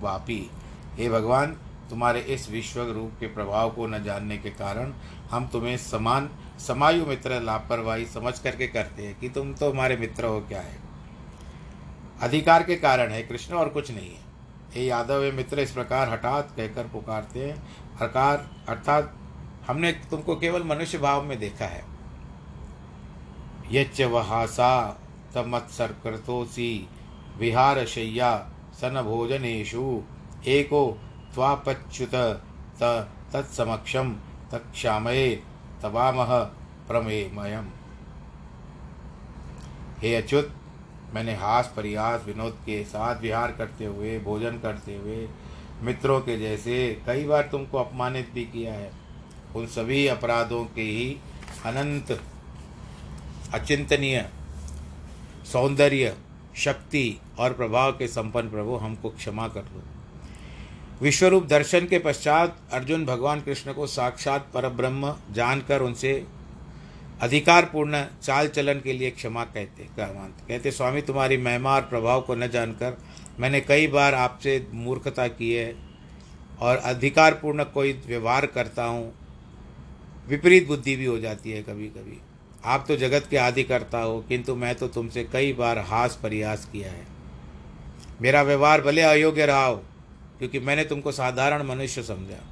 वापी। 0.00 0.50
हे 0.94 1.08
भगवान, 1.08 1.56
तुम्हारे 1.90 2.20
इस 2.20 2.50
विश्व 2.50 2.80
रूप 2.82 3.12
के 3.20 3.26
प्रभाव 3.26 3.70
को 3.70 3.86
न 3.86 4.02
जानने 4.04 4.38
के 4.38 4.50
कारण 4.50 4.92
हम 5.30 5.46
तुम्हें 5.46 5.76
समान, 5.76 6.30
समायु 6.58 7.06
मित्र 7.06 7.40
लापरवाही 7.40 8.06
समझ 8.06 8.38
करके 8.38 8.66
करते 8.66 9.02
हैं 9.02 9.18
कि 9.18 9.28
तुम 9.28 9.54
तो 9.54 9.70
हमारे 9.70 9.96
मित्र 9.96 10.24
हो 10.24 10.40
क्या 10.40 10.60
है? 10.60 10.78
अधिकार 12.22 12.62
के 12.62 12.76
कारण 12.76 13.10
है 13.10 13.22
कृष्ण, 13.22 13.54
और 13.54 13.68
कुछ 13.68 13.90
नहीं 13.90 14.10
है। 14.10 14.26
हे 14.74 14.86
यादव, 14.86 15.22
हे 15.22 15.32
मित्र, 15.32 15.60
इस 15.60 15.70
प्रकार 15.70 16.08
हठात 16.08 16.52
कहकर 16.56 16.84
पुकारते 16.84 17.46
हैं, 17.46 17.62
हकार, 18.00 18.50
अर्थात 18.68 19.14
हमने 19.66 19.92
तुमको 19.92 20.36
केवल 20.36 20.62
मनुष्य 20.62 20.98
भाव 20.98 21.22
में 21.22 21.38
देखा 21.38 21.64
है। 21.64 21.84
यच्च 23.70 24.00
वहासा 24.02 24.70
तमत्सर्कृतोसी 25.34 26.88
विहार 27.38 27.84
शय्या 27.86 28.36
सन 28.74 29.02
भोजनेशु 29.02 30.02
एको 30.46 30.80
त्वापच्युत 31.34 32.14
तत्समक्षम 33.32 34.14
तक्षामये 34.52 35.28
तवामह 35.82 36.38
प्रमेमयम। 36.88 37.66
हे 39.98 40.14
अच्युत, 40.14 40.52
मैंने 41.14 41.34
हास 41.34 41.72
परिहास 41.76 42.24
विनोद 42.26 42.52
के 42.66 42.82
साथ 42.84 43.20
विहार 43.20 43.52
करते 43.52 43.84
हुए, 43.84 44.18
भोजन 44.20 44.58
करते 44.58 44.96
हुए, 44.96 45.28
मित्रों 45.82 46.20
के 46.20 46.38
जैसे 46.38 46.76
कई 47.06 47.24
बार 47.24 47.48
तुमको 47.52 47.78
अपमानित 47.78 48.30
भी 48.34 48.44
किया 48.44 48.72
है। 48.74 48.90
उन 49.56 49.66
सभी 49.66 50.06
अपराधों 50.06 50.64
के 50.64 50.82
ही 50.82 51.16
अनंत 51.64 52.20
अचिंतनीय, 53.54 54.24
सौंदर्य, 55.46 56.14
शक्ति 56.56 57.18
और 57.38 57.52
प्रभाव 57.52 57.92
के 57.92 58.06
संपन्न 58.08 58.50
प्रभु, 58.50 58.76
हमको 58.76 59.10
क्षमा 59.10 59.46
कर 59.48 59.62
दो। 59.62 59.82
विश्वरूप 61.00 61.46
दर्शन 61.46 61.86
के 61.86 61.98
पश्चात 61.98 62.58
अर्जुन 62.72 63.04
भगवान 63.06 63.40
कृष्ण 63.40 63.72
को 63.72 63.86
साक्षात 63.86 64.50
परब्रह्म 64.54 65.14
जानकर 65.30 65.82
उनसे 65.82 66.12
अधिकारपूर्ण 67.22 68.04
चाल 68.22 68.48
चलन 68.48 68.80
के 68.80 68.92
लिए 68.92 69.10
क्षमा 69.10 69.44
कहते 69.44 69.86
कहते, 69.96 70.70
स्वामी, 70.70 71.02
तुम्हारी 71.02 71.36
महिमा 71.36 71.74
और 71.74 71.82
प्रभाव 71.82 72.20
को 72.20 72.34
न 72.34 72.48
जानकर 72.48 72.96
मैंने 73.40 73.60
कई 73.60 73.86
बार 73.86 74.14
आपसे 74.14 74.66
मूर्खता 74.74 75.26
की 75.28 75.52
है 75.52 75.74
और 76.60 76.76
अधिकारपूर्ण 76.76 77.64
कोई 77.64 77.92
व्यवहार 78.06 78.46
करता 78.46 78.84
हूँ, 78.84 79.12
विपरीत 80.28 80.66
बुद्धि 80.68 80.96
भी 80.96 81.04
हो 81.04 81.18
जाती 81.18 81.50
है 81.50 81.62
कभी 81.62 81.88
कभी 81.88 82.18
आप 82.68 82.84
तो 82.88 82.96
जगत 82.96 83.26
के 83.30 83.36
आदि 83.36 83.62
करता 83.62 83.98
हो, 83.98 84.20
किंतु 84.20 84.54
मैं 84.54 84.74
तो 84.74 84.88
तुमसे 84.88 85.24
कई 85.24 85.52
बार 85.52 85.78
हास 85.78 86.18
प्रयास 86.22 86.68
किया 86.72 86.90
है। 86.92 87.06
मेरा 88.22 88.42
व्यवहार 88.42 88.80
भले 88.80 89.02
अयोग्य 89.02 89.46
रहा 89.46 89.64
हो, 89.64 89.76
क्योंकि 90.38 90.58
मैंने 90.58 90.84
तुमको 90.84 91.12
साधारण 91.12 91.62
मनुष्य 91.62 92.02
समझा। 92.02 92.44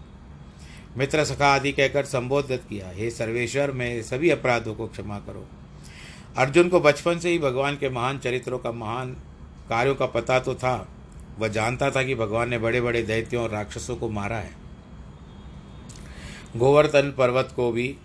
मित्र 0.97 1.25
सखा 1.25 1.47
आदि 1.47 1.73
कहकर 1.73 2.05
संबोधित 2.05 2.63
किया, 2.69 2.91
हे 2.91 3.11
सर्वेश्वर, 3.11 3.71
मैं 3.71 4.03
सभी 4.03 4.31
अपराधों 4.31 4.75
को 4.75 4.87
क्षमा 4.87 5.19
करो। 5.19 5.47
अर्जुन 6.39 6.69
को 6.69 6.81
बचपन 6.81 7.19
से 7.19 7.31
ही 7.31 7.39
भगवान 7.39 7.77
के 7.77 7.89
महान 7.89 8.19
चरित्रों 8.19 8.59
का 8.59 8.73
महान 8.73 9.17
कार्यों 9.69 9.95
का 9.95 10.07
पता 10.07 10.39
तो 10.41 10.55
था। 10.55 10.89
वह 11.39 11.49
जानता 11.49 11.91
था 11.91 12.03
कि 12.03 12.15
भगवान 12.15 12.49
ने 12.49 12.59
बड़े 12.59 12.81
बड़े 12.81 13.03
दैत्यों 13.03 13.43
और 13.43 13.51
राक्षसों 13.51 13.97
को 13.97 14.09
मारा 14.09 14.37
है। 14.37 14.55
गोवर्धन 16.57 17.15
पर्वत 17.19 17.53
को 17.57 17.73
भी 17.73 17.97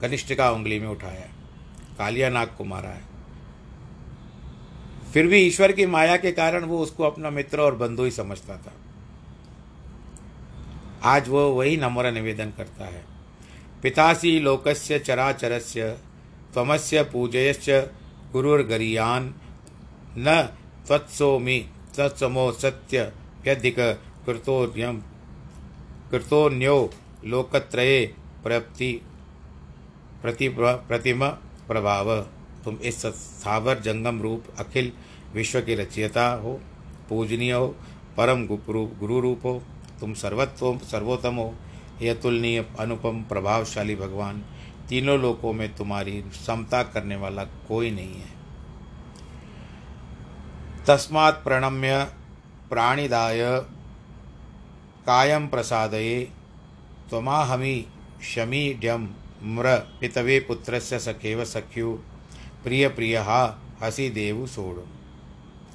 कनिष्ठिका 0.00 0.50
उंगली 0.50 0.80
में 0.80 0.88
उठाया, 0.88 1.26
कालिया 1.98 2.28
नाग 2.30 2.48
को 2.58 2.64
मारा 2.64 2.90
है। 2.90 3.02
फिर 5.12 5.26
भी 5.26 5.38
ईश्वर 5.38 5.72
की 5.72 5.86
माया 5.86 6.16
के 6.16 6.32
कारण 6.32 6.64
वो 6.64 6.78
उसको 6.78 7.04
अपना 7.04 7.30
मित्र 7.30 7.60
और 7.60 7.74
बंधु 7.74 8.04
ही 8.04 8.10
समझता 8.10 8.56
था। 8.56 8.72
आज 11.04 11.28
वो 11.28 11.48
वही 11.48 11.76
नम्र 11.76 12.12
निवेदन 12.12 12.50
करता 12.56 12.84
है। 12.84 13.04
पितासी 13.82 14.40
लोकस्य 14.40 14.98
चराचरस्य, 14.98 15.90
त्वमस्य 16.52 17.02
पूजयश्च 17.02 17.70
गुरुर्गरीयान, 18.32 19.34
न 20.18 20.42
त्वत्सोमि 20.86 21.58
तत्समो 21.96 22.52
सत्य 22.52 23.12
व्यधिक 23.44 23.76
कृतोन्यो 26.10 26.90
लोकत्रये 27.24 28.14
प्रप्ति। 28.42 29.00
प्रति 30.22 30.48
प्रतिमा, 30.60 31.28
प्रभाव। 31.68 32.20
तुम 32.64 32.74
इस 32.74 33.06
स्थावर 33.06 33.78
जंगम 33.78 34.22
रूप, 34.22 34.44
अखिल 34.58 34.92
विश्व 35.34 35.60
की 35.60 35.74
रचयिता 35.74 36.28
हो, 36.28 36.60
पूजनीय 37.08 37.52
हो, 37.52 37.76
परम 38.16 38.46
गुरु 38.46 38.86
गुरु 38.86 39.20
रूप 39.20 39.40
हो। 39.44 39.62
तुम 40.00 40.14
सर्वत्व, 40.14 40.78
सर्वोत्तम 40.78 41.34
हो। 41.34 41.54
यह 42.02 42.14
तुलनीय 42.14 42.66
अनुपम, 42.80 43.22
प्रभावशाली 43.22 43.96
भगवान, 43.96 44.44
तीनों 44.88 45.18
लोकों 45.18 45.52
में 45.52 45.76
तुम्हारी 45.76 46.24
समता 46.46 46.82
करने 46.82 47.16
वाला 47.16 47.44
कोई 47.44 47.90
नहीं 47.90 48.14
है। 48.14 48.38
तस्मात् 50.86 51.44
प्रणम्य 51.44 52.04
प्राणिदाय 52.70 53.60
कायम 55.06 55.48
प्रसादये, 55.48 56.28
त्वमाहमी 57.10 57.86
शमीड्यम। 58.22 59.08
म्र 59.42 59.78
पितवे 60.00 60.40
पुत्रस्य 60.40 60.98
सखेव 60.98 61.44
सख्यु। 61.44 61.92
प्रिय 62.64 62.88
प्रिय, 62.88 63.16
हा, 63.16 63.62
हसी 63.82 64.10
देव 64.10 64.46
सोड़। 64.46 64.78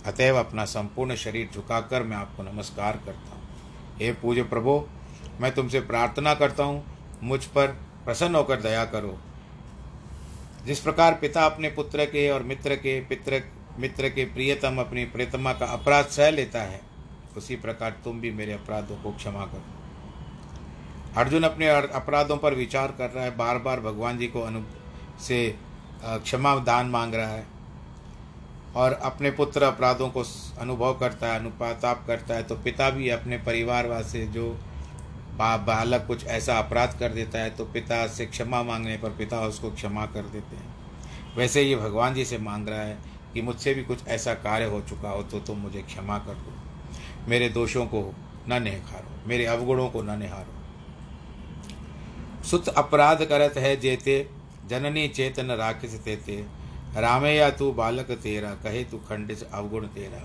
अतएव 0.07 0.39
अपना 0.39 0.65
संपूर्ण 0.65 1.15
शरीर 1.15 1.49
झुकाकर 1.53 2.03
मैं 2.03 2.17
आपको 2.17 2.43
नमस्कार 2.43 3.01
करता 3.05 3.35
हूँ। 3.35 3.43
हे 3.97 4.13
पूज्य 4.13 4.43
प्रभु, 4.43 4.87
मैं 5.41 5.55
तुमसे 5.55 5.79
प्रार्थना 5.79 6.33
करता 6.33 6.63
हूँ, 6.63 6.85
मुझ 7.23 7.45
पर 7.45 7.67
प्रसन्न 8.05 8.35
होकर 8.35 8.61
दया 8.61 8.85
करो। 8.85 9.17
जिस 10.65 10.79
प्रकार 10.79 11.13
पिता 11.13 11.45
अपने 11.45 11.69
पुत्र 11.69 12.05
के 12.05 12.29
और 12.29 12.43
मित्र 12.43 12.75
के, 12.75 13.01
पित्र, 13.01 13.43
मित्र 13.79 14.09
के 14.09 14.25
प्रियतम 14.25 14.77
अपनी 14.77 15.05
प्रियतमा 15.05 15.53
का 15.53 15.65
अपराध 15.65 16.05
सह 16.05 16.31
लेता 16.31 16.61
है, 16.61 16.81
उसी 17.37 17.55
प्रकार 17.55 17.97
तुम 18.03 18.21
भी 18.21 18.31
मेरे 18.31 18.53
अपराधों 18.53 18.97
को 18.97 19.11
क्षमा 19.11 19.45
करो। 19.45 19.82
अर्जुन 21.17 21.43
अपने 21.43 21.67
अपराधों 21.69 22.37
पर 22.37 22.53
विचार 22.53 22.91
कर 22.97 23.09
रहा 23.09 23.23
है 23.23 23.35
बार 23.37 23.57
बार 23.57 23.79
भगवान 23.79 24.17
जी 24.17 24.27
को 24.27 24.41
अनु 24.41 24.61
से 25.21 25.55
क्षमा 26.03 26.55
दान 26.61 26.87
मांग 26.87 27.13
रहा 27.15 27.27
है 27.27 27.45
और 28.75 28.93
अपने 29.03 29.31
पुत्र 29.31 29.63
अपराधों 29.63 30.09
को 30.09 30.23
अनुभव 30.59 30.93
करता 30.93 31.27
है, 31.27 31.39
अनुपाताप 31.39 32.03
करता 32.07 32.35
है 32.35 32.43
तो 32.43 32.55
पिता 32.55 32.89
भी 32.89 33.09
अपने 33.09 33.37
परिवार 33.39 33.87
वासे 33.87 34.25
जो 34.27 34.49
बालक 35.37 36.05
कुछ 36.07 36.25
ऐसा 36.27 36.57
अपराध 36.59 36.97
कर 36.99 37.09
देता 37.09 37.39
है 37.39 37.49
तो 37.49 37.65
पिता 37.65 38.05
से 38.07 38.25
क्षमा 38.25 38.63
मांगने 38.63 38.97
पर 38.97 39.09
पिता 39.09 39.41
उसको 39.41 39.71
क्षमा 39.71 40.05
कर 40.05 40.23
देते 40.23 40.55
हैं। 40.55 41.35
वैसे 41.37 41.61
ये 41.61 41.75
भगवान 41.75 42.13
जी 42.13 42.25
से 42.25 42.37
मांग 42.37 42.67
रहा 42.69 42.81
है 42.81 42.97
कि 43.33 43.41
मुझसे 43.41 43.73
भी 43.73 43.83
कुछ 43.83 44.07
ऐसा 44.07 44.33
कार्य 44.41 44.65
हो 44.65 44.81
चुका 44.81 45.09
हो 45.09 45.23
तो 45.23 45.39
तुम 45.39 45.57
मुझे 45.59 45.81
क्षमा 45.83 46.17
कर 46.17 46.33
दो। 46.33 47.29
मेरे 47.29 47.49
दोषों 47.51 47.85
को 47.85 48.03
न 48.49 48.61
निहारो 48.63 49.27
मेरे 49.27 49.45
अवगुणों 49.45 49.89
को 49.89 50.01
न 50.01 50.19
निहारो। 50.19 50.61
सुत 52.43 52.67
अपराध 52.67 53.23
करत 53.25 53.57
है 53.57 53.75
जेते, 53.75 54.27
जननी 54.69 55.07
चेतन 55.07 55.51
राखिस 55.51 55.93
तेते। 55.99 56.35
रामे 56.97 57.35
या 57.35 57.49
तू 57.49 57.71
बालक 57.71 58.11
तेरा, 58.23 58.49
कहे 58.53 58.83
तू 58.83 58.97
खंडिस 58.99 59.43
अवगुण 59.43 59.85
तेरा। 59.87 60.21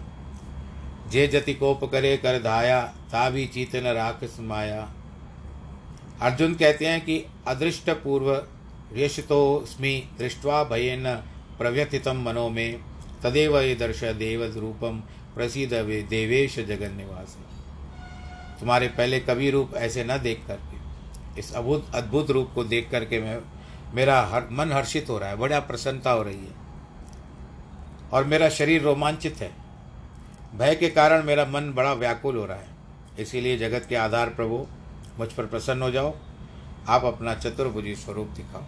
जे 1.11 1.27
जति 1.27 1.55
कोप 1.55 1.85
करे 1.85 2.17
कर 2.17 2.39
धाया, 2.43 2.81
ता 3.13 3.29
भी 3.31 3.47
चीतन 3.47 3.87
राखिस 3.95 4.41
माया। 4.41 4.89
अर्जुन 6.21 6.55
कहते 6.55 6.87
हैं 6.87 7.01
कि 7.01 7.25
अदृष्ट 7.49 7.91
पूर्व 7.91 8.35
स्मी 9.67 9.97
दृष्टवा 10.19 10.63
भयन 10.65 11.05
प्रव्यथितम 11.59 12.23
मनो 12.23 12.49
में। 12.49 12.81
तदेव 13.23 13.59
ये 13.61 13.75
दर्श 13.75 14.03
देव 14.17 14.45
रूपम 14.55 15.03
प्रसिद्ध 15.35 15.73
देवेश 16.09 16.59
जगन 16.59 16.97
निवास 16.97 17.37
तुम्हारे 18.61 18.89
पहले 18.89 19.21
कभी 19.21 19.51
रूप 19.51 19.75
ऐसे 19.77 20.05
न 20.05 20.19
देख 20.19 20.43
करके 20.47 20.78
इस 21.39 21.55
अभुत, 21.55 21.87
अद्भुत 21.95 22.31
रूप 22.31 22.51
को 22.55 22.65
देख 22.65 22.91
करके 22.91 23.21
मैं, 23.21 23.39
मेरा 23.95 24.23
हर, 24.23 24.49
मन 24.53 24.73
हर्षित 24.73 25.07
हो 25.09 25.19
रहा 25.19 25.29
है, 25.29 25.37
बड़ा 25.37 25.61
प्रसन्नता 25.61 26.11
हो 26.11 26.23
रही 26.23 26.39
है। 26.39 26.69
और 28.13 28.25
मेरा 28.25 28.49
शरीर 28.49 28.83
रोमांचित 28.83 29.37
है। 29.37 29.53
भय 30.57 30.75
के 30.75 30.89
कारण 30.89 31.23
मेरा 31.23 31.45
मन 31.45 31.73
बड़ा 31.73 31.93
व्याकुल 31.93 32.37
हो 32.37 32.47
रहा 32.47 32.57
है। 32.57 32.69
इसीलिए 33.19 33.59
जगत 33.59 33.87
के 33.89 33.97
आधार 33.97 34.29
प्रभु, 34.29 34.67
मुझ 35.19 35.33
पर 35.33 35.47
प्रसन्न 35.47 35.83
हो 35.83 35.91
जाओ। 35.91 36.15
आप 36.89 37.05
अपना 37.05 37.35
चतुर्भुजी 37.35 37.97
स्वरूप 37.97 38.29
दिखाओ। 38.29 38.63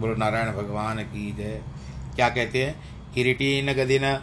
गुरु 0.00 0.14
नारायण 0.14 0.52
भगवान 0.52 1.02
की 1.02 1.32
जय। 1.32 1.62
क्या 2.14 2.28
कहते 2.28 2.66
हैं? 2.66 2.98
किरीटीन 3.14 3.72
गदिन 3.72 4.20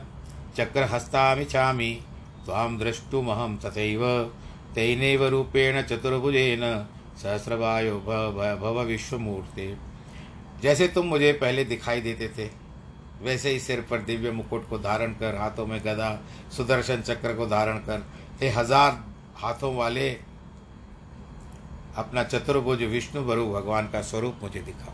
चक्र 0.57 0.83
हस्ता 0.83 1.35
मिछामी 1.35 2.01
ताम 2.47 2.79
द्रष्टुमहम 2.79 3.57
तथैव, 3.57 4.33
तेनैव 4.75 5.27
रूपेण 5.27 5.81
चतुर्भुजेन। 5.81 6.87
सहस्रवायो 7.17 7.99
भव 8.59 8.81
विश्वमूर्ते। 8.83 9.75
जैसे 10.61 10.87
तुम 10.87 11.05
मुझे 11.05 11.31
पहले 11.33 11.63
दिखाई 11.65 12.01
देते 12.01 12.27
थे, 12.37 12.49
वैसे 13.21 13.49
ही 13.49 13.59
सिर 13.59 13.81
पर 13.81 14.01
दिव्य 14.01 14.31
मुकुट 14.31 14.67
को 14.69 14.77
धारण 14.79 15.13
कर, 15.13 15.35
हाथों 15.35 15.65
में 15.65 15.79
गदा, 15.79 16.19
सुदर्शन 16.51 17.01
चक्र 17.01 17.33
को 17.33 17.45
धारण 17.47 17.77
कर, 17.79 18.05
हे 18.41 18.49
हज़ार 18.49 19.03
हाथों 19.37 19.75
वाले, 19.75 20.09
अपना 21.95 22.23
चतुर्भुज 22.23 22.83
विष्णु 22.83 23.23
भरु 23.23 23.45
भगवान 23.51 23.87
का 23.89 24.01
स्वरूप 24.01 24.39
मुझे 24.43 24.61
दिखाओ। 24.61 24.93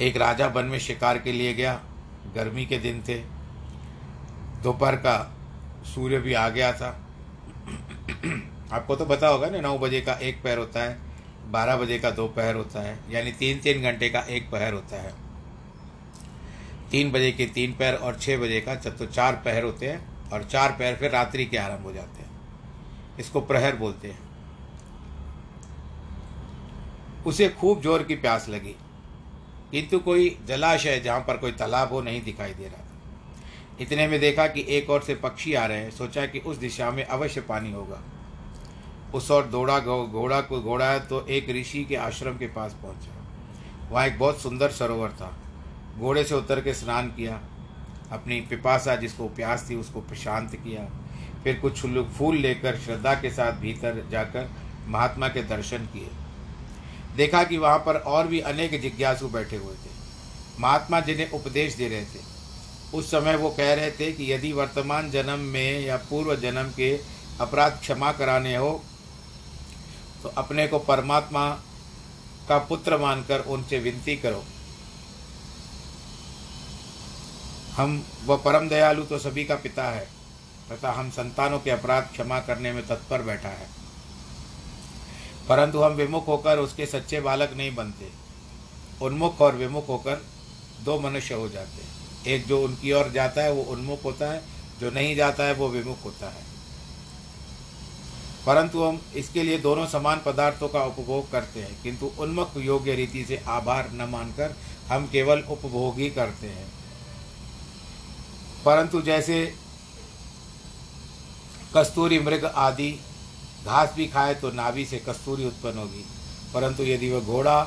एक 0.00 0.16
राजा 0.16 0.46
वन 0.46 0.64
में 0.64 0.78
शिकार 0.78 1.18
के 1.18 1.32
लिए 1.32 1.54
गया, 1.54 1.74
गर्मी 2.34 2.64
के 2.66 2.78
दिन 2.78 3.02
थे, 3.08 3.18
दोपहर 4.62 4.96
का 4.96 5.16
सूर्य 5.84 6.18
भी 6.18 6.34
आ 6.34 6.48
गया 6.48 6.72
था। 6.72 6.90
आपको 8.72 8.96
तो 8.96 9.04
पता 9.04 9.28
होगा 9.28 9.48
ना, 9.48 9.60
नौ 9.60 9.78
बजे 9.78 10.00
का 10.00 10.12
एक 10.22 10.42
पैर 10.42 10.58
होता 10.58 10.82
है, 10.82 10.96
बारह 11.50 11.76
बजे 11.76 11.98
का 11.98 12.10
दो 12.10 12.26
पहर 12.28 12.54
होता 12.56 12.80
है, 12.80 12.98
यानी 13.10 13.32
तीन 13.32 13.58
तीन 13.58 13.82
घंटे 13.82 14.08
का 14.08 14.20
एक 14.20 14.50
पहर 14.50 14.72
होता 14.72 15.02
है। 15.02 15.12
तीन 16.90 17.10
बजे 17.12 17.30
के 17.32 17.46
तीन 17.48 17.72
पैर 17.72 17.94
और 17.94 18.18
छः 18.18 18.38
बजे 18.38 18.60
का 18.60 18.74
तो 18.76 19.06
चार 19.06 19.42
पहर 19.44 19.64
होते 19.64 19.88
हैं 19.88 20.30
और 20.30 20.44
चार 20.44 20.72
पैर 20.78 20.96
फिर 20.96 21.10
रात्रि 21.10 21.44
के 21.46 21.56
आरंभ 21.56 21.84
हो 21.84 21.92
जाते 21.92 22.22
हैं। 22.22 22.30
इसको 23.20 23.40
प्रहर 23.42 23.76
बोलते 23.76 24.08
हैं। 24.08 24.18
उसे 27.26 27.48
खूब 27.50 27.82
ज़ोर 27.82 28.02
की 28.02 28.14
प्यास 28.16 28.48
लगी। 28.48 28.74
किंतु 29.70 29.98
कोई 29.98 30.36
जलाशय 30.48 30.98
जहाँ 31.00 31.20
पर 31.20 31.36
कोई 31.36 31.52
तालाब 31.52 31.92
हो 31.92 32.00
नहीं 32.00 32.22
दिखाई 32.22 32.54
दे 32.54 32.64
रहा 32.64 32.80
इतने 33.80 34.06
में 34.06 34.18
देखा 34.20 34.46
कि 34.46 34.64
एक 34.68 34.90
और 34.90 35.02
से 35.02 35.14
पक्षी 35.14 35.54
आ 35.54 35.64
रहे 35.66 35.78
हैं, 35.78 35.90
सोचा 35.90 36.26
कि 36.26 36.38
उस 36.40 36.56
दिशा 36.56 36.90
में 36.90 37.04
अवश्य 37.04 37.40
पानी 37.40 37.72
होगा। 37.72 38.02
उस 39.14 39.30
और 39.30 39.46
दौड़ा 39.46 39.78
घोड़ा 39.78 40.40
को 40.40 40.60
घोड़ा 40.60 40.90
है 40.90 41.00
तो 41.00 41.26
एक 41.28 41.50
ऋषि 41.50 41.84
के 41.84 41.96
आश्रम 41.96 42.36
के 42.38 42.46
पास 42.46 42.76
पहुँचा। 42.82 43.90
वहाँ 43.90 44.06
एक 44.06 44.18
बहुत 44.18 44.40
सुंदर 44.40 44.70
सरोवर 44.70 45.08
था। 45.10 45.32
घोड़े 45.98 46.24
से 46.24 46.34
उतर 46.34 46.60
के 46.60 46.74
स्नान 46.74 47.08
किया। 47.08 47.40
अपनी 48.12 48.40
पिपासा 48.40 48.94
जिसको 48.96 49.28
प्यास 49.28 49.66
थी 49.70 49.76
उसको 49.76 50.00
प्रशांत 50.00 50.54
किया। 50.56 50.88
फिर 51.44 51.58
कुछ 51.58 51.80
फूल 52.16 52.36
लेकर 52.36 52.76
श्रद्धा 52.76 53.14
के 53.14 53.30
साथ 53.30 53.52
भीतर 53.52 54.06
जाकर 54.10 54.50
महात्मा 54.86 55.28
के 55.28 55.42
दर्शन 55.42 55.86
किए। 55.86 56.08
देखा 57.16 57.42
कि 57.44 57.56
वहाँ 57.56 57.78
पर 57.78 57.96
और 57.96 58.26
भी 58.26 58.40
अनेक 58.40 58.80
जिज्ञासु 58.80 59.28
बैठे 59.28 59.56
हुए 59.56 59.74
थे। 59.74 59.90
महात्मा 60.60 61.00
जिन्हें 61.00 61.30
उपदेश 61.30 61.74
दे 61.74 61.88
रहे 61.88 62.04
थे, 62.04 62.20
उस 62.94 63.10
समय 63.10 63.36
वो 63.36 63.50
कह 63.50 63.72
रहे 63.74 63.90
थे 63.90 64.12
कि 64.12 64.32
यदि 64.32 64.52
वर्तमान 64.52 65.10
जन्म 65.10 65.38
में 65.46 65.80
या 65.80 65.96
पूर्व 66.10 66.34
जन्म 66.36 66.70
के 66.70 66.92
अपराध 67.40 67.78
क्षमा 67.80 68.12
कराने 68.12 68.56
हो 68.56 68.70
तो 70.22 70.28
अपने 70.28 70.68
को 70.68 70.78
परमात्मा 70.78 71.50
का 72.48 72.58
पुत्र 72.58 72.98
मानकर 72.98 73.40
उनसे 73.40 73.78
विनती 73.78 74.16
करो। 74.16 74.44
हम 77.76 78.06
वह 78.24 78.36
परम 78.36 78.68
दयालु 78.68 79.04
तो 79.04 79.18
सभी 79.18 79.44
का 79.44 79.54
पिता 79.54 79.84
है, 79.84 80.08
तथा 80.72 80.92
हम 80.92 81.10
संतानों 81.10 81.58
के 81.58 81.70
अपराध 81.70 82.08
क्षमा 82.12 82.40
करने 82.40 82.72
में 82.72 82.86
तत्पर 82.86 83.22
बैठा 83.22 83.48
है। 83.48 83.68
परंतु 85.48 85.82
हम 85.82 85.92
विमुख 85.92 86.26
होकर 86.26 86.58
उसके 86.58 86.86
सच्चे 86.86 87.20
बालक 87.20 87.52
नहीं 87.52 87.74
बनते। 87.74 88.12
उन्मुख 89.02 89.40
और 89.40 89.56
विमुख 89.56 89.88
होकर 89.88 90.26
दो 90.84 91.00
मनुष्य 91.00 91.34
हो 91.34 91.48
जाते 91.48 91.82
हैं। 91.82 92.24
एक 92.26 92.46
जो 92.46 92.64
उनकी 92.64 92.92
ओर 92.92 93.10
जाता 93.10 93.42
है, 93.42 93.52
वो 93.52 93.62
उन्मुख 93.62 94.04
होता 94.04 94.32
है, 94.32 94.42
जो 94.80 94.90
नहीं 94.90 95.16
जाता 95.16 95.44
है, 95.44 95.54
वो 95.54 95.68
विमुख 95.68 96.04
होता 96.04 96.26
है। 96.26 96.51
परंतु 98.46 98.82
हम 98.84 99.00
इसके 99.16 99.42
लिए 99.42 99.58
दोनों 99.58 99.86
समान 99.86 100.20
पदार्थों 100.26 100.68
का 100.68 100.82
उपभोग 100.84 101.30
करते 101.32 101.60
हैं, 101.60 101.82
किंतु 101.82 102.10
उन्मुख 102.18 102.56
योग्य 102.56 102.94
रीति 102.94 103.24
से 103.24 103.36
आभार 103.48 103.90
न 103.92 104.08
मानकर 104.10 104.56
हम 104.88 105.06
केवल 105.06 105.40
उपभोग 105.50 105.98
ही 105.98 106.08
करते 106.10 106.46
हैं। 106.46 106.66
परंतु 108.64 109.02
जैसे 109.02 109.44
कस्तूरी 111.76 112.18
मृग 112.18 112.44
आदि, 112.44 112.90
घास 113.64 113.94
भी 113.96 114.06
खाए 114.06 114.34
तो 114.34 114.50
नाभि 114.52 114.84
से 114.84 114.98
कस्तूरी 114.98 115.46
उत्पन्न 115.46 115.78
होगी। 115.78 116.04
परंतु 116.54 116.82
यदि 116.82 117.10
वह 117.10 117.20
घोड़ा 117.20 117.58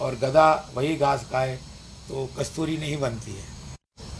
और 0.00 0.14
गधा 0.14 0.72
वही 0.74 0.96
घास 0.96 1.26
खाए 1.32 1.56
तो 2.08 2.28
कस्तूरी 2.38 2.76
नहीं 2.76 2.96
बनती 2.96 3.32
है। 3.32 3.44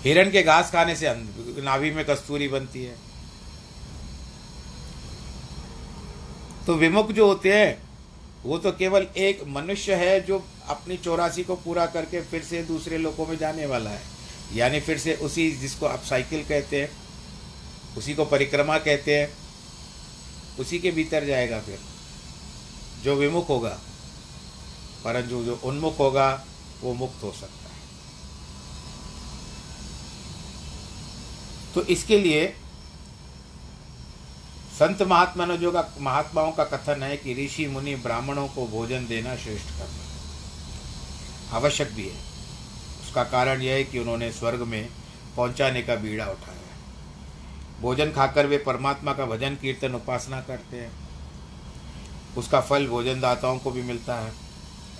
हिरण 0.05 0.31
के 0.31 0.43
घास 0.43 0.71
खाने 0.71 0.97
से 0.97 1.15
नाभि 1.63 1.91
में 1.91 2.05
कस्तूरी 2.05 2.49
बनती 2.49 2.85
है। 2.85 2.97
तो 6.67 6.75
विमुख 6.75 7.11
जो 7.13 7.27
होते 7.27 7.53
हैं, 7.53 7.83
वो 8.43 8.59
तो 8.59 8.73
केवल 8.73 9.07
एक 9.17 9.45
मनुष्य 9.47 9.95
है 9.95 10.21
जो 10.21 10.45
अपनी 10.69 10.97
चौरासी 10.97 11.45
को 11.45 11.57
पूरा 11.57 11.87
करके 11.87 12.21
फिर 12.21 12.43
से 12.43 12.63
दूसरे 12.63 12.99
लोगों 12.99 13.27
में 13.27 13.39
जाने 13.39 13.67
वाला 13.67 13.91
है। 13.91 14.03
यानी 14.55 14.81
फिर 14.81 14.99
से 14.99 15.15
उसी 15.15 15.53
जिसको 15.53 15.87
आप 15.87 16.03
साइकिल 16.03 16.45
कहते 16.45 16.83
हैं, 16.83 16.91
उसी 17.97 18.15
को 18.15 18.25
परिक्रमा 18.25 18.79
कहते 18.79 19.19
हैं, 19.19 19.33
उसी 20.61 20.79
के 20.79 20.91
भीतर 20.91 21.25
जाएगा 21.25 21.61
फिर, 21.61 21.79
जो 23.05 23.15
विमुख 23.15 23.49
होगा। 23.49 23.81
परंतु 25.05 25.45
जो 25.45 25.61
उन्मुख 25.65 25.99
होगा, 25.99 26.47
वो 26.81 26.95
मुक्त 26.95 27.23
हो 27.23 27.33
सकता 27.33 27.71
है। 27.71 27.81
तो 31.75 31.83
इसके 31.83 32.19
लिए 32.19 32.57
संत 34.83 35.03
महात्मा 35.03 35.45
जो 35.47 35.71
का 35.73 35.83
महात्माओं 36.01 36.53
का 36.53 36.65
कथन 36.65 37.03
है 37.03 37.17
कि 37.17 37.35
ऋषि 37.35 37.67
मुनि 37.67 37.95
ब्राह्मणों 37.97 38.47
को 38.49 38.67
भोजन 38.67 39.07
देना 39.07 39.35
श्रेष्ठ 39.37 39.67
कर्म 39.67 41.55
आवश्यक 41.57 41.93
भी 41.93 42.03
है। 42.03 42.17
उसका 43.03 43.25
कारण 43.25 43.61
यह 43.63 43.75
है 43.75 43.85
कि 43.85 43.99
उन्होंने 43.99 44.33
स्वर्ग 44.33 44.63
में 44.63 44.89
पहुँचाने 45.37 45.83
का 45.83 45.95
बीड़ा 45.95 46.27
उठाया 46.27 47.81
भोजन 47.81 48.11
खाकर 48.13 48.47
वे 48.47 48.59
परमात्मा 48.59 49.13
का 49.13 49.27
भजन 49.27 49.55
कीर्तन 49.55 49.95
उपासना 49.95 50.41
करते 50.41 50.77
हैं। 50.77 50.91
उसका 52.37 52.61
फल 52.61 52.87
भोजनदाताओं 52.87 53.59
को 53.59 53.71
भी 53.71 53.83
मिलता 53.83 54.15
है। 54.15 54.33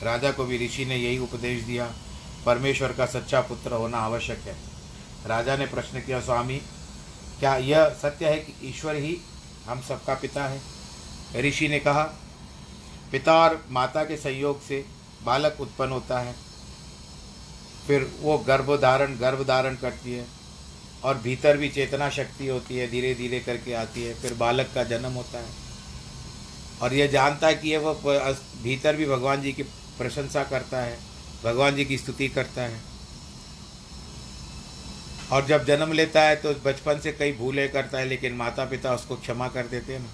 राजा 0.03 0.33
को 0.33 0.45
भी 0.45 0.67
ऋषि 0.67 0.85
ने 0.85 0.97
यही 0.97 1.19
उपदेश 1.19 1.63
दिया, 1.63 1.91
परमेश्वर 2.47 2.93
का 2.93 3.07
सच्चा 3.07 3.41
पुत्र 3.41 3.73
होना 3.73 3.99
आवश्यक 3.99 4.39
है। 4.39 4.57
राजा 5.27 5.57
ने 5.57 5.67
प्रश्न 5.67 6.01
किया, 6.01 6.21
स्वामी, 6.21 6.61
क्या 7.41 7.57
यह 7.57 7.89
सत्य 8.03 8.31
है 8.31 8.39
कि 8.39 8.69
ईश्वर 8.69 8.95
ही 8.95 9.19
हम 9.67 9.81
सबका 9.81 10.15
पिता 10.15 10.45
है। 10.45 10.61
ऋषि 11.43 11.69
ने 11.69 11.79
कहा, 11.79 12.03
पिता 13.13 13.35
और 13.39 13.65
माता 13.71 14.05
के 14.05 14.17
संयोग 14.17 14.63
से 14.63 14.85
बालक 15.25 15.61
उत्पन्न 15.61 15.93
होता 15.93 16.19
है। 16.21 16.35
फिर 17.87 18.11
वो 18.21 18.39
गर्भधारण 18.39 19.17
गर्भ 19.19 19.47
धारण 19.47 19.77
करती 19.77 20.13
है 20.13 20.27
और 21.05 21.19
भीतर 21.19 21.57
भी 21.57 21.69
चेतना 21.69 22.09
शक्ति 22.11 22.47
होती 22.47 22.77
है 22.77 22.91
धीरे 22.91 23.15
धीरे 23.15 23.41
करके 23.41 23.73
आती 23.75 24.03
है, 24.03 24.15
फिर 24.15 24.35
बालक 24.35 24.71
का 24.75 24.85
जन्म 24.85 25.13
होता 25.13 25.39
है। 25.39 25.61
और 26.83 26.95
यह 26.95 27.07
जानता 27.07 27.47
है 27.47 27.55
कि 27.55 27.71
ये 27.71 27.79
वो 27.79 27.95
भीतर 28.63 28.97
भी 28.97 29.07
भगवान 29.07 29.43
जी 29.43 29.53
की 29.53 29.63
प्रशंसा 29.63 30.45
करता 30.45 30.81
है, 30.81 30.99
भगवान 31.45 31.77
जी 31.77 31.85
की 31.85 31.99
स्तुति 31.99 32.29
करता 32.29 32.63
है। 32.63 32.92
और 35.33 35.47
जब 35.47 35.65
जन्म 35.65 35.93
लेता 35.93 36.23
है 36.23 36.37
तो 36.37 36.53
बचपन 36.65 36.99
से 36.99 37.13
कई 37.13 37.33
भूलें 37.33 37.73
करता 37.73 37.99
है, 37.99 38.05
लेकिन 38.05 38.33
माता 38.33 38.65
पिता 38.65 38.95
उसको 38.95 39.17
क्षमा 39.17 39.49
कर 39.49 39.67
देते 39.67 39.93
हैं। 39.93 40.01
ना 40.01 40.09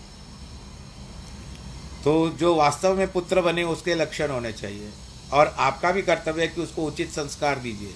तो 2.05 2.29
जो 2.29 2.55
वास्तव 2.55 2.97
में 2.97 3.13
पुत्र 3.13 3.41
बने, 3.41 3.63
उसके 3.63 3.95
लक्षण 3.95 4.31
होने 4.31 4.53
चाहिए। 4.53 4.91
और 5.33 5.55
आपका 5.59 5.93
भी 5.93 6.03
कर्तव्य 6.03 6.43
है 6.43 6.49
कि 6.49 6.61
उसको 6.61 6.85
उचित 6.85 7.11
संस्कार 7.11 7.59
दीजिए। 7.59 7.95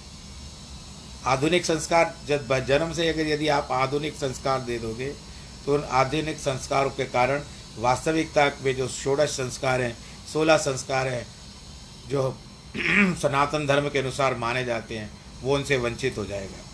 आधुनिक 1.26 1.64
संस्कार, 1.66 2.14
जब 2.26 2.58
जन्म 2.66 2.92
से 2.92 3.08
अगर 3.08 3.26
यदि 3.26 3.48
आप 3.48 3.68
आधुनिक 3.72 4.14
संस्कार 4.14 4.60
दे 4.60 4.78
दोगे 4.78 5.12
तो 5.66 5.74
उन 5.74 5.84
आधुनिक 5.90 6.38
संस्कारों 6.38 6.90
के 6.90 7.04
कारण 7.04 7.42
वास्तविकता 7.78 8.50
में 8.62 8.74
जो 8.76 8.88
षोडश 8.88 9.30
संस्कार 9.30 9.80
हैं, 9.80 9.96
सोलह 10.32 10.56
संस्कार 10.56 11.08
हैं, 11.08 11.26
जो 12.08 12.38
सनातन 13.22 13.66
धर्म 13.66 13.88
के 13.88 13.98
अनुसार 13.98 14.34
माने 14.34 14.64
जाते 14.64 14.98
हैं, 14.98 15.10
वो 15.42 15.54
उनसे 15.54 15.76
वंचित 15.76 16.18
हो 16.18 16.24
जाएगा। 16.24 16.71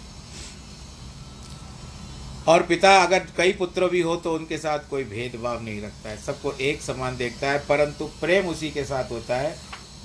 और 2.49 2.63
पिता 2.63 2.91
अगर 2.97 3.27
कई 3.37 3.53
पुत्र 3.53 3.89
भी 3.89 4.01
हो 4.01 4.15
तो 4.17 4.35
उनके 4.35 4.59
साथ 4.59 4.89
कोई 4.91 5.05
भेदभाव 5.05 5.63
नहीं 5.63 5.81
रखता 5.83 6.09
है। 6.09 6.17
सबको 6.17 6.53
एक 6.53 6.83
समान 6.83 7.17
देखता 7.17 7.51
है, 7.51 7.59
परंतु 7.67 8.05
प्रेम 8.21 8.47
उसी 8.47 8.71
के 8.71 8.85
साथ 8.85 9.11
होता 9.11 9.37
है 9.37 9.57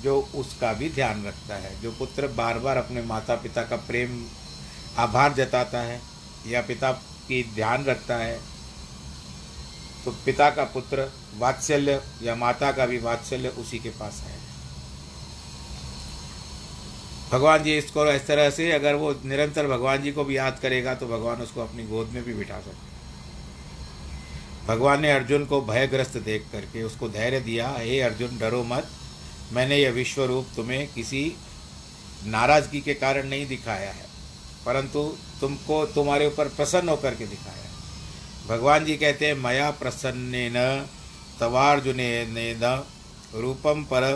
जो 0.02 0.20
उसका 0.34 0.72
भी 0.72 0.88
ध्यान 0.90 1.24
रखता 1.26 1.56
है। 1.56 1.80
जो 1.82 1.90
पुत्र 1.90 2.28
बार 2.36 2.58
बार 2.58 2.76
अपने 2.76 3.02
माता 3.02 3.34
पिता 3.36 3.62
का 3.62 3.76
प्रेम, 3.86 4.24
आभार 4.98 5.32
जताता 5.32 5.80
है 5.80 6.00
या 6.48 6.60
पिता 6.62 6.92
की 7.28 7.42
ध्यान 7.54 7.84
रखता 7.84 8.16
है 8.16 8.38
तो 10.04 10.10
पिता 10.24 10.50
का 10.50 10.64
पुत्र 10.64 11.10
वात्सल्य 11.38 12.00
या 12.22 12.34
माता 12.36 12.72
का 12.72 12.86
भी 12.86 12.98
वात्सल्य 13.00 13.48
उसी 13.58 13.78
के 13.78 13.90
पास 13.90 14.22
है। 14.22 14.43
भगवान 17.34 17.62
जी 17.62 17.76
इसको 17.76 18.04
इस 18.06 18.26
तरह 18.26 18.50
से 18.50 18.70
अगर 18.72 18.94
वो 18.94 19.10
निरंतर 19.24 19.66
भगवान 19.68 20.02
जी 20.02 20.10
को 20.12 20.24
भी 20.24 20.36
याद 20.36 20.58
करेगा 20.62 20.94
तो 20.94 21.06
भगवान 21.08 21.40
उसको 21.42 21.60
अपनी 21.60 21.86
गोद 21.86 22.08
में 22.08 22.22
भी 22.24 22.34
बिठा 22.34 22.58
सकते 22.60 22.92
भगवान 24.66 25.00
ने 25.00 25.10
अर्जुन 25.12 25.44
को 25.44 25.60
भयग्रस्त 25.62 26.16
देख 26.18 26.44
करके 26.52 26.82
उसको 26.82 27.08
धैर्य 27.08 27.40
दिया, 27.40 27.68
हे 27.70 28.00
अर्जुन, 28.00 28.36
डरो 28.38 28.62
मत। 28.64 28.86
मैंने 29.52 29.76
यह 29.76 29.90
विश्व 29.92 30.22
रूप 30.24 30.46
तुम्हें 30.56 30.86
किसी 30.92 31.22
नाराज़गी 32.26 32.80
के 32.80 32.94
कारण 32.94 33.26
नहीं 33.28 33.46
दिखाया 33.46 33.90
है, 33.90 34.06
परंतु 34.66 35.02
तुमको 35.40 35.84
तुम्हारे 35.94 36.26
ऊपर 36.26 36.48
प्रसन्न 36.50 36.88
होकर 36.88 37.14
के 37.14 37.26
दिखाया 37.26 37.62
है। 37.62 37.70
भगवान 38.48 38.84
जी 38.84 38.96
कहते 38.96 39.26
हैं, 39.26 39.34
मया 39.38 39.70
प्रसन्न 39.72 40.50
न 40.56 40.86
तवार्जुन 41.40 41.96
ने 41.96 42.52
रूपम 43.36 43.82
पर 43.84 44.10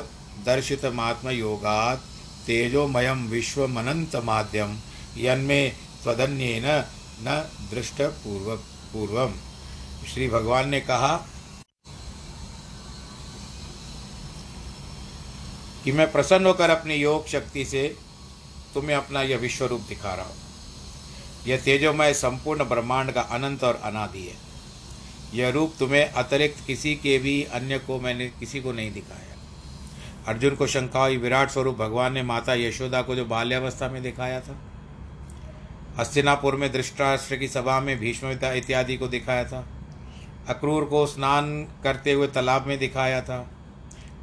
दर्शित 0.46 0.84
महात्म 0.86 1.30
योगात 1.30 2.04
तेजोमयम 2.48 3.26
विश्वमनंत 3.28 4.16
माध्यम 4.16 4.78
यन्मे 5.16 5.68
त्वदन्य 6.02 6.60
न, 6.64 6.84
न 7.20 7.50
दृष्ट 7.70 8.00
पूर्व। 8.02 8.54
पूर्वम 8.92 9.34
श्री 10.08 10.28
भगवान 10.28 10.68
ने 10.68 10.80
कहा 10.80 11.16
कि 15.84 15.92
मैं 15.92 16.10
प्रसन्न 16.12 16.46
होकर 16.46 16.70
अपनी 16.70 16.94
योग 16.94 17.28
शक्ति 17.28 17.64
से 17.64 17.96
तुम्हें 18.74 18.96
अपना 18.96 19.22
यह 19.22 19.38
विश्व 19.38 19.64
रूप 19.64 19.80
दिखा 19.80 20.14
रहा 20.14 20.26
हूँ। 20.26 20.36
यह 21.46 21.56
तेजोमय 21.56 22.14
संपूर्ण 22.14 22.64
ब्रह्मांड 22.64 23.12
का 23.12 23.20
अनंत 23.20 23.64
और 23.64 23.80
अनादि 23.84 24.26
है। 24.26 24.36
यह 25.34 25.50
रूप 25.50 25.74
तुम्हें 25.78 26.04
अतिरिक्त 26.04 26.66
किसी 26.66 26.94
के 26.94 27.18
भी 27.18 27.42
अन्य 27.52 27.78
को 27.78 28.00
मैंने 28.00 28.26
किसी 28.40 28.60
को 28.60 28.72
नहीं 28.72 28.92
दिखाया। 28.92 29.37
अर्जुन 30.28 30.54
को 30.54 30.66
शंका 30.66 31.00
हुई, 31.00 31.16
विराट 31.16 31.50
स्वरूप, 31.50 31.76
भगवान 31.76 32.12
ने 32.12 32.22
माता 32.22 32.54
यशोदा 32.54 33.02
को 33.02 33.14
जो 33.14 33.24
बाल्यावस्था 33.24 33.88
में 33.88 34.02
दिखाया 34.02 34.40
था 34.40 34.56
हस्तिनापुर 35.98 36.56
में 36.56 36.70
दृष्टाष्ट्र 36.72 37.36
की 37.36 37.48
सभा 37.48 37.78
में 37.80 37.98
भीष्म 37.98 38.30
इत्यादि 38.30 38.96
को 38.96 39.08
दिखाया 39.08 39.44
था, 39.44 39.66
अक्रूर 40.48 40.84
को 40.84 41.06
स्नान 41.06 41.46
करते 41.84 42.12
हुए 42.12 42.26
तालाब 42.26 42.66
में 42.66 42.78
दिखाया 42.78 43.20
था। 43.20 43.38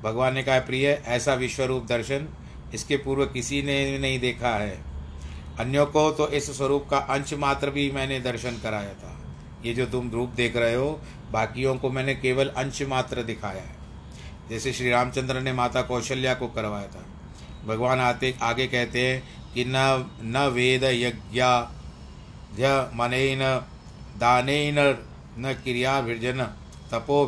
भगवान 0.03 0.33
ने 0.33 0.43
कहा, 0.43 0.59
प्रिय, 0.59 0.87
ऐसा 1.07 1.33
विश्वरूप 1.33 1.85
दर्शन 1.85 2.27
इसके 2.73 2.97
पूर्व 2.97 3.25
किसी 3.25 3.61
ने 3.61 3.97
नहीं 3.97 4.19
देखा 4.19 4.49
है। 4.49 4.77
अन्यों 5.59 5.85
को 5.85 6.09
तो 6.11 6.27
इस 6.29 6.49
स्वरूप 6.57 6.87
का 6.89 6.97
अंश 6.97 7.33
मात्र 7.33 7.69
भी 7.69 7.89
मैंने 7.91 8.19
दर्शन 8.19 8.57
कराया 8.63 8.93
था। 8.93 9.17
ये 9.65 9.73
जो 9.73 9.85
तुम 9.85 10.11
रूप 10.11 10.29
देख 10.29 10.55
रहे 10.57 10.75
हो, 10.75 10.99
बाकियों 11.31 11.75
को 11.77 11.89
मैंने 11.89 12.15
केवल 12.15 12.49
अंश 12.57 12.81
मात्र 12.81 13.23
दिखाया 13.23 13.61
है। 13.61 13.84
जैसे 14.49 14.73
श्री 14.73 14.89
रामचंद्र 14.89 15.41
ने 15.41 15.53
माता 15.53 15.81
कौशल्या 15.81 16.33
को 16.33 16.47
करवाया 16.47 16.87
था। 16.87 17.05
भगवान 17.65 17.99
आते 17.99 18.33
आगे 18.41 18.67
कहते 18.67 19.07
हैं 19.07 19.23
कि 19.53 19.63
न 19.67 19.75
न 20.23 20.47
वेद 20.53 20.83
यज्ञा 20.83 21.51
मन 22.93 23.11
दान 24.19 24.47
न 25.39 25.53
क्रिया 25.63 25.99
विर्जन, 25.99 26.43
तपो 26.91 27.23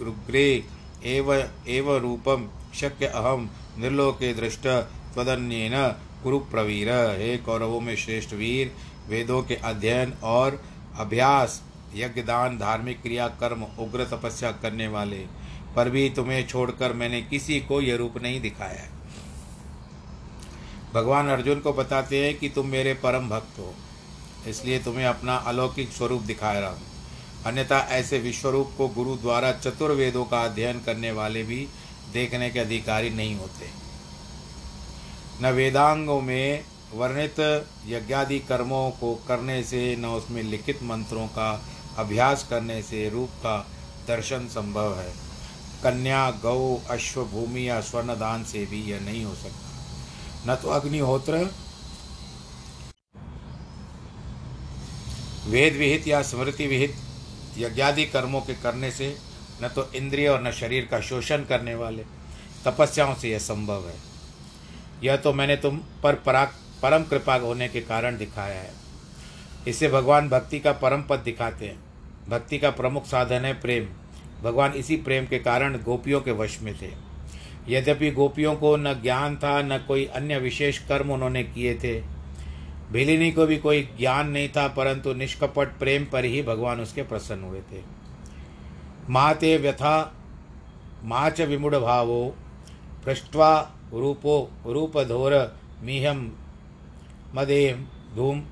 रुग्रे, 0.00 0.64
एव 1.06 1.32
एव 1.68 1.96
रूपम 1.96 2.48
शक्य 2.74 3.06
अहम 3.06 3.48
निर्लोके 3.78 4.32
दृष्ट, 4.34 4.66
त्वदन्येन 5.14 5.74
कुरु 6.22 6.38
प्रवीर 6.50 6.88
हे 7.18 7.36
कौरवों 7.38 7.80
में 7.80 7.94
श्रेष्ठ 7.96 8.32
वीर, 8.34 8.72
वेदों 9.08 9.42
के 9.42 9.54
अध्ययन 9.64 10.12
और 10.24 10.62
अभ्यास 10.98 11.62
यज्ञ 11.94 12.22
दान 12.22 12.58
धार्मिक 12.58 13.00
क्रिया, 13.02 13.28
कर्म, 13.40 13.62
उग्र 13.78 14.04
तपस्या 14.06 14.50
करने 14.52 14.88
वाले 14.88 15.26
पर 15.76 15.90
भी 15.90 16.08
तुम्हें 16.10 16.46
छोड़कर 16.46 16.92
मैंने 16.92 17.20
किसी 17.22 17.60
को 17.60 17.80
यह 17.80 17.96
रूप 17.96 18.22
नहीं 18.22 18.40
दिखाया 18.40 18.88
भगवान 20.94 21.28
अर्जुन 21.28 21.60
को 21.60 21.72
बताते 21.72 22.24
हैं 22.24 22.38
कि 22.38 22.48
तुम 22.48 22.66
मेरे 22.68 22.94
परम 22.94 23.28
भक्त 23.28 23.58
हो, 23.58 23.74
इसलिए 24.48 24.78
तुम्हें 24.78 25.04
अपना 25.06 25.36
अलौकिक 25.46 25.92
स्वरूप 25.92 26.22
दिखा 26.22 26.52
रहा 26.52 26.70
हूँ। 26.70 26.88
अन्यथा 27.46 27.78
ऐसे 27.90 28.18
विश्वरूप 28.18 28.72
को 28.78 28.88
गुरु 28.88 29.16
द्वारा 29.16 29.52
चतुर्वेदों 29.52 30.24
का 30.24 30.42
अध्ययन 30.44 30.80
करने 30.80 31.12
वाले 31.12 31.42
भी 31.42 31.66
देखने 32.12 32.50
के 32.50 32.60
अधिकारी 32.60 33.10
नहीं 33.10 33.36
होते। 33.36 33.68
न 35.42 35.52
वेदांगों 35.52 36.20
में 36.20 36.64
वर्णित 36.94 37.40
यज्ञादि 37.86 38.38
कर्मों 38.40 38.90
को 38.90 39.14
करने 39.28 39.62
से, 39.62 39.96
न 39.96 40.06
उसमें 40.06 40.42
लिखित 40.42 40.82
मंत्रों 40.82 41.26
का 41.28 41.50
अभ्यास 41.98 42.46
करने 42.50 42.82
से 42.82 43.08
रूप 43.10 43.30
का 43.42 43.58
दर्शन 44.08 44.46
संभव 44.48 44.98
है। 44.98 45.29
कन्या, 45.82 46.30
गौ 46.30 46.76
अश्व 46.90 47.24
भूमि 47.24 47.68
या 47.68 47.80
स्वर्ण 47.80 48.14
दान 48.14 48.44
से 48.44 48.64
भी 48.66 48.82
यह 48.82 49.00
नहीं 49.00 49.24
हो 49.24 49.34
सकता। 49.34 50.52
न 50.52 50.56
तो 50.56 50.68
अग्निहोत्र 50.70 51.48
वेद 55.46 55.76
विहित 55.76 56.06
या 56.08 56.22
स्मृति 56.22 56.66
विहित 56.66 56.94
यज्ञादि 57.58 58.04
कर्मों 58.04 58.40
के 58.40 58.54
करने 58.54 58.90
से 58.90 59.16
न 59.62 59.68
तो 59.68 59.90
इंद्रिय 59.92 60.28
और 60.28 60.42
न 60.42 60.50
शरीर 60.52 60.88
का 60.90 61.00
शोषण 61.00 61.44
करने 61.44 61.74
वाले 61.74 62.04
तपस्याओं 62.64 63.14
से 63.14 63.30
यह 63.30 63.38
संभव 63.38 63.88
है। 63.88 63.94
यह 65.04 65.16
तो 65.16 65.32
मैंने 65.32 65.56
तुम 65.56 65.80
पर 66.02 66.14
पराक 66.14 66.54
परम 66.82 67.02
कृपा 67.02 67.34
होने 67.36 67.68
के 67.68 67.80
कारण 67.80 68.16
दिखाया 68.18 68.60
है। 68.60 68.72
इससे 69.68 69.88
भगवान 69.88 70.28
भक्ति 70.28 70.58
का 70.60 70.72
परम 70.72 71.02
पद 71.02 71.18
दिखाते 71.18 71.66
हैं। 71.66 71.78
भक्ति 72.28 72.58
का 72.58 72.70
प्रमुख 72.70 73.06
साधन 73.06 73.44
है 73.44 73.52
प्रेम। 73.60 73.88
भगवान 74.42 74.72
इसी 74.72 74.96
प्रेम 74.96 75.26
के 75.26 75.38
कारण 75.38 75.78
गोपियों 75.78 76.20
के 76.20 76.32
वश 76.32 76.60
में 76.62 76.74
थे। 76.82 77.10
यद्यपि 77.68 78.10
गोपियों 78.10 78.54
को 78.56 78.76
न 78.76 78.94
ज्ञान 78.94 79.36
था, 79.36 79.62
न 79.62 79.78
कोई 79.78 80.04
अन्य 80.04 80.38
विशेष 80.38 80.78
कर्म 80.78 81.10
उन्होंने 81.10 81.42
किए 81.42 81.74
थे। 81.74 82.00
भिलिनी 82.92 83.32
को 83.32 83.46
भी 83.46 83.58
कोई 83.58 83.82
ज्ञान 83.98 84.28
नहीं 84.28 84.48
था, 84.48 84.68
परंतु 84.68 85.12
निष्कपट 85.12 85.78
प्रेम 85.78 86.04
पर 86.04 86.24
ही 86.24 86.42
भगवान 86.42 86.80
उसके 86.80 87.02
प्रसन्न 87.02 87.44
हुए 87.44 87.60
थे। 87.60 87.82
माते 89.10 89.56
व्यथा, 89.56 90.14
माच 91.04 91.40
विमुढ़ 91.40 91.76
भावो 91.76 92.36
पृष्ठवा 93.04 93.72
रूपो 93.92 94.50
रूपधोर 94.66 95.56
मीहम 95.82 96.32
मदेम 97.34 97.76
धूम 98.16 98.42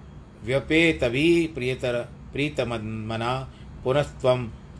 व्यपे 0.44 0.92
तभी 0.92 1.46
प्रियतर 1.46 2.08
प्रीतमना 2.32 3.52
पुनस्व 3.84 4.34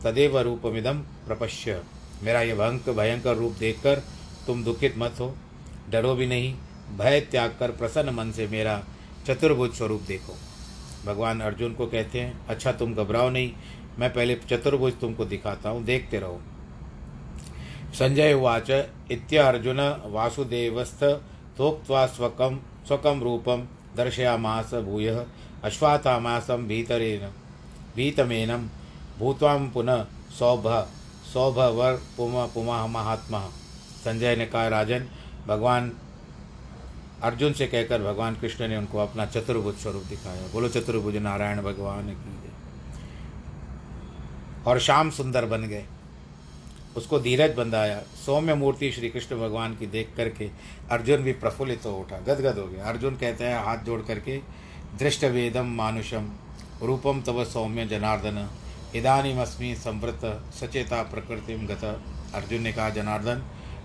तदेव 0.04 0.38
रूपमिदम 0.38 0.98
प्रपश्य। 1.26 1.82
मेरा 2.22 2.40
यह 2.42 2.54
भंक 2.54 2.88
भयंकर 2.90 3.36
रूप 3.36 3.56
देखकर 3.58 4.02
तुम 4.46 4.62
दुखित 4.64 4.98
मत 4.98 5.20
हो। 5.20 5.34
डरो 5.90 6.14
भी 6.14 6.26
नहीं। 6.26 6.54
भय 6.98 7.20
त्याग 7.20 7.56
कर 7.60 7.70
प्रसन्न 7.70 8.14
मन 8.14 8.30
से 8.32 8.46
मेरा 8.46 8.82
चतुर्भुज 9.26 9.72
स्वरूप 9.72 10.02
देखो। 10.02 10.34
भगवान 11.06 11.40
अर्जुन 11.40 11.72
को 11.72 11.86
कहते 11.86 12.20
हैं 12.20 12.46
अच्छा 12.48 12.72
तुम 12.72 12.94
घबराओ 12.94 13.30
नहीं। 13.30 13.52
मैं 13.98 14.12
पहले 14.12 14.34
चतुर्भुज 14.48 14.92
तुमको 15.00 15.24
दिखाता 15.24 15.70
हूँ। 15.70 15.84
देखते 15.84 16.18
रहो। 16.18 16.40
संजय 17.94 18.32
उवाच, 18.34 18.70
इत्य 19.10 19.36
अर्जुन 19.38 19.80
वासुदेवस्थ 20.06 21.02
थोक्त्वा 21.58 22.06
स्वकम 22.06 22.58
स्वकम 22.86 23.22
रूपम 23.22 23.66
दर्शयामास 23.96 24.74
भूय 24.84 25.08
अश्वाथामासम 25.64 26.66
भीतरेण 26.66 27.28
भीतमेनम 27.96 28.68
भूतवाम 29.18 29.70
पुनः 29.70 30.06
सौभ, 30.38 30.88
सौभवर 31.32 31.92
पुम, 31.92 32.32
पुमा 32.32 32.46
पुमा 32.46 32.86
महात्मा। 32.86 33.40
संजय 34.04 34.36
ने 34.36 34.46
कहा, 34.46 34.68
राजन, 34.68 35.08
भगवान 35.46 35.92
अर्जुन 37.22 37.52
से 37.52 37.66
कहकर 37.66 38.02
भगवान 38.02 38.34
कृष्ण 38.34 38.68
ने 38.68 38.76
उनको 38.76 38.98
अपना 38.98 39.26
चतुर्भुज 39.26 39.74
स्वरूप 39.74 40.02
दिखाया। 40.02 40.42
बोलो, 40.52 40.68
चतुर्भुज 40.68 41.16
नारायण 41.16 41.62
भगवान 41.62 42.08
की 42.08 42.52
और 44.66 44.78
शाम 44.78 45.10
सुंदर 45.10 45.44
बन 45.44 45.62
गए। 45.62 45.84
उसको 46.96 47.20
धीरज 47.20 47.54
बंधाया। 47.54 48.02
सौम्य 48.26 48.54
मूर्ति 48.54 48.92
श्री 48.92 49.08
कृष्ण 49.08 49.36
भगवान 49.36 49.76
की 49.76 49.86
देख 49.86 50.08
करके 50.16 50.50
अर्जुन 50.90 51.16
भी 51.16 51.32
प्रफुल्लित 51.32 51.86
हो 51.86 51.90
उठा। 51.90 52.18
गदगद 52.18 52.58
हो 52.58 52.66
गया। 52.66 52.84
अर्जुन 52.84 53.16
कहते 53.16 53.44
हैं, 53.44 53.64
हाथ 53.64 53.78
जोड़ 53.78 54.00
करके 54.02 54.38
दृष्ट 54.98 55.24
वेदम 55.24 55.66
मानुषम 55.66 56.32
रूपम 56.82 57.22
तव 57.22 57.44
सौम्य 57.44 57.86
जनार्दन 57.86 58.48
इदानीमस्मी 58.96 59.74
संवृत 59.74 60.20
सचेता 60.54 61.02
प्रकृति 61.04 61.54
गत। 61.66 61.84
अर्जुन 62.34 62.62
ने 62.62 62.72
कहा, 62.72 62.88
जनार्दन, 62.90 63.42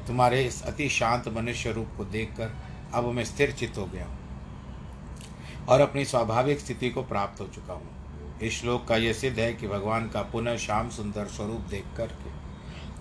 तुम्हारे 0.08 0.44
इस 0.46 0.62
अति 0.64 0.88
शांत 0.90 1.28
मनुष्य 1.28 1.72
रूप 1.72 1.90
को 1.98 2.06
देखकर 2.06 2.56
अब 2.94 3.06
मैं 3.06 3.24
स्थिर 3.26 3.52
चित्त 3.52 3.78
हो 3.78 3.86
गया 3.86 4.06
हूँ 4.06 5.66
और 5.70 5.82
अपनी 5.82 6.06
स्वाभाविक 6.06 6.60
स्थिति 6.60 6.90
को 6.90 7.04
प्राप्त 7.04 7.42
हो 7.42 7.48
चुका 7.48 7.74
हूँ। 7.74 8.40
इस 8.42 8.60
श्लोक 8.60 8.88
का 8.88 8.96
यह 8.98 9.14
सिद्ध 9.14 9.38
है 9.40 9.54
कि 9.54 9.68
भगवान 9.68 10.10
का 10.10 10.22
पुनः 10.32 10.58
श्याम 10.58 10.90
सुंदर 10.90 11.28
स्वरूप 11.28 11.62
देख 11.70 11.86
करके 11.98 12.32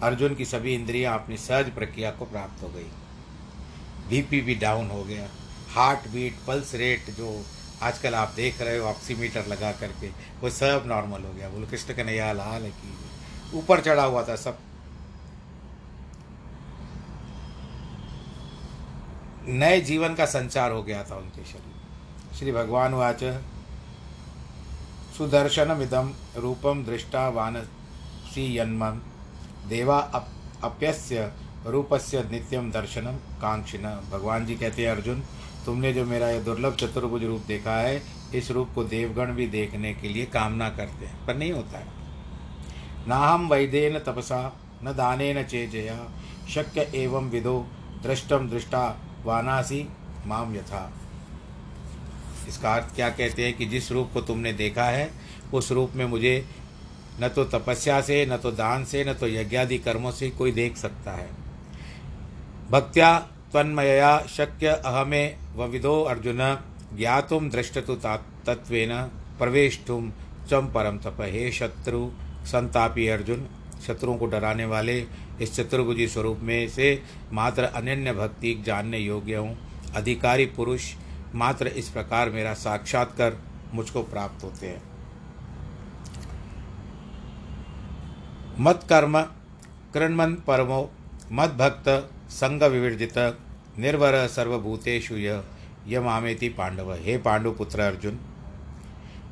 अर्जुन 0.07 0.35
की 0.35 0.45
सभी 0.45 0.75
इंद्रियाँ 0.75 1.15
अपनी 1.15 1.37
सहज 1.37 1.71
प्रक्रिया 1.71 2.11
को 2.11 2.25
प्राप्त 2.25 2.63
हो 2.63 2.69
गई। 2.69 2.91
बीपी 4.09 4.41
भी 4.41 4.55
डाउन 4.55 4.91
हो 4.91 5.03
गया। 5.05 5.29
हार्ट 5.75 6.09
बीट 6.09 6.37
पल्स 6.47 6.75
रेट 6.75 7.11
जो 7.11 7.29
आजकल 7.83 8.15
आप 8.15 8.33
देख 8.37 8.61
रहे 8.63 8.79
हो 8.79 8.87
ऑक्सीमीटर 8.87 9.47
लगा 9.47 9.73
करके। 9.73 10.09
वो 10.41 10.51
सब 10.51 10.85
नॉर्मल 10.87 11.23
हो 11.23 11.33
गया। 11.33 11.49
बोलो 11.49 11.67
कृष्ण 11.67 11.95
कन्हैया 11.95 12.33
लाल 12.33 12.71
की 12.71 12.95
ऊपर 13.55 13.81
चढ़ा 13.81 14.05
हुआ 14.05 14.23
था 14.23 14.37
सब। 14.37 14.59
नए 19.49 19.81
जीवन 19.81 20.15
का 20.15 20.27
संचार 20.27 20.71
हो 20.71 20.83
गया 20.83 21.03
था 21.05 21.17
उनके 21.17 21.45
शरीर। 21.45 22.37
श्री 22.39 22.53
भगवान 22.53 22.95
वाच 22.95 23.25
सुदर्शनमिदं 25.19 26.13
रूपम 26.37 26.85
दृष्टा 26.85 27.29
वानसी 27.29 28.59
यन्मम 28.59 29.01
देवा 29.69 29.99
अप, 29.99 30.29
अप्यस्य 30.65 31.33
रूपस्य 31.67 32.23
नित्यम 32.31 32.71
दर्शनम 32.71 33.17
कांक्षिन 33.41 33.83
भगवान 34.13 34.47
जी 34.47 34.55
कहते 34.55 34.83
हैं 34.83 34.91
अर्जुन 34.91 35.23
तुमने 35.67 35.93
जो 35.93 36.05
मेरा 36.05 36.29
यह 36.31 36.43
दुर्लभ 36.43 36.75
चतुर्भुज 36.75 37.25
रूप 37.25 37.43
देखा 37.47 37.77
है, 37.77 38.03
इस 38.35 38.51
रूप 38.51 38.71
को 38.75 38.85
देवगण 38.85 39.33
भी 39.33 39.47
देखने 39.47 39.93
के 39.95 40.09
लिए 40.09 40.25
कामना 40.27 40.69
करते 40.71 41.07
हैं, 41.07 41.27
पर 41.27 41.37
नहीं 41.37 41.53
होता 41.53 41.79
है। 41.79 41.87
ना 43.09 43.17
हम 43.17 43.49
वैदे 43.49 43.89
न 43.91 43.99
तपसा, 43.99 44.41
न 44.85 44.93
दाने 44.93 45.33
न 45.35 45.43
चेजया, 45.43 45.99
शक्य 46.49 46.91
एवं 46.95 47.31
विदो 47.31 47.59
दृष्टम 48.03 48.49
दृष्टा, 48.49 48.89
वानासी 49.25 49.87
माम 50.27 50.55
यथा 50.57 50.93
इसका 52.49 52.75
अर्थ 52.75 52.95
क्या 52.95 53.09
कहते 53.09 53.45
हैं 53.45 53.57
कि 53.57 53.67
जिस 53.67 53.91
रूप 53.93 54.11
को 54.15 54.21
तुमने 54.21 54.53
देखा 54.53 54.85
है, 54.85 55.11
उस 55.55 55.73
रूप 55.73 55.93
में 55.95 56.05
मुझे 56.05 56.45
न 57.21 57.29
तो 57.29 57.45
तपस्या 57.45 58.01
से, 58.01 58.25
न 58.27 58.37
तो 58.37 58.51
दान 58.51 58.85
से, 58.85 59.05
न 59.05 59.13
तो 59.15 59.29
यज्ञादि 59.29 59.79
कर्मों 59.79 60.11
से 60.11 60.31
कोई 60.31 60.53
देख 60.53 60.77
सकता 60.77 61.13
है। 61.13 61.29
भक्त्या 62.71 63.29
तन्मया 63.55 64.19
शक्य 64.29 64.67
अहमे 64.67 65.25
व 65.57 65.65
विदो 65.65 66.03
अर्जुन 66.03 66.39
ज्ञातुम 66.97 67.49
दृष्टतु 67.51 67.95
तत्वेन 67.95 68.93
प्रवेशुम 69.39 70.13
चम 70.51 70.67
परम 70.67 70.99
तप। 70.99 71.17
हे 71.23 71.51
शत्रु, 71.53 72.11
संतापी 72.45 73.07
अर्जुन, 73.09 73.47
शत्रुओं 73.87 74.17
को 74.17 74.27
डराने 74.27 74.65
वाले, 74.65 74.99
इस 75.41 75.55
चतुर्भुजी 75.57 76.07
स्वरूप 76.09 76.39
में 76.39 76.69
से 76.69 77.03
मात्र 77.33 77.65
अनन्य 77.65 78.13
भक्ति 78.13 78.63
जानने 78.67 78.99
योग्य 78.99 79.37
हूँ। 79.37 79.57
अधिकारी 79.95 80.47
पुरुष, 80.47 80.93
मात्र 81.35 81.67
इस 81.67 81.89
प्रकार 81.89 82.31
मेरा 82.31 82.55
साक्षात्कार 82.55 83.37
मुझको 83.75 84.03
प्राप्त 84.03 84.45
होते 84.45 84.67
हैं। 84.67 84.83
मत 88.61 88.87
कर्म 88.89 89.21
कृणमन 89.95 90.35
परमो 90.47 90.91
मद 91.33 91.51
भक्त 91.51 91.89
संग 92.31 92.63
विवर्जित 92.63 93.19
निर्वर 93.79 94.27
सर्वभूतेषु 94.27 95.17
यह 95.17 96.01
मामेति 96.01 96.49
पांडव। 96.49 96.93
हे 96.95 97.17
पांडुपुत्र 97.19 97.81
अर्जुन, 97.81 98.19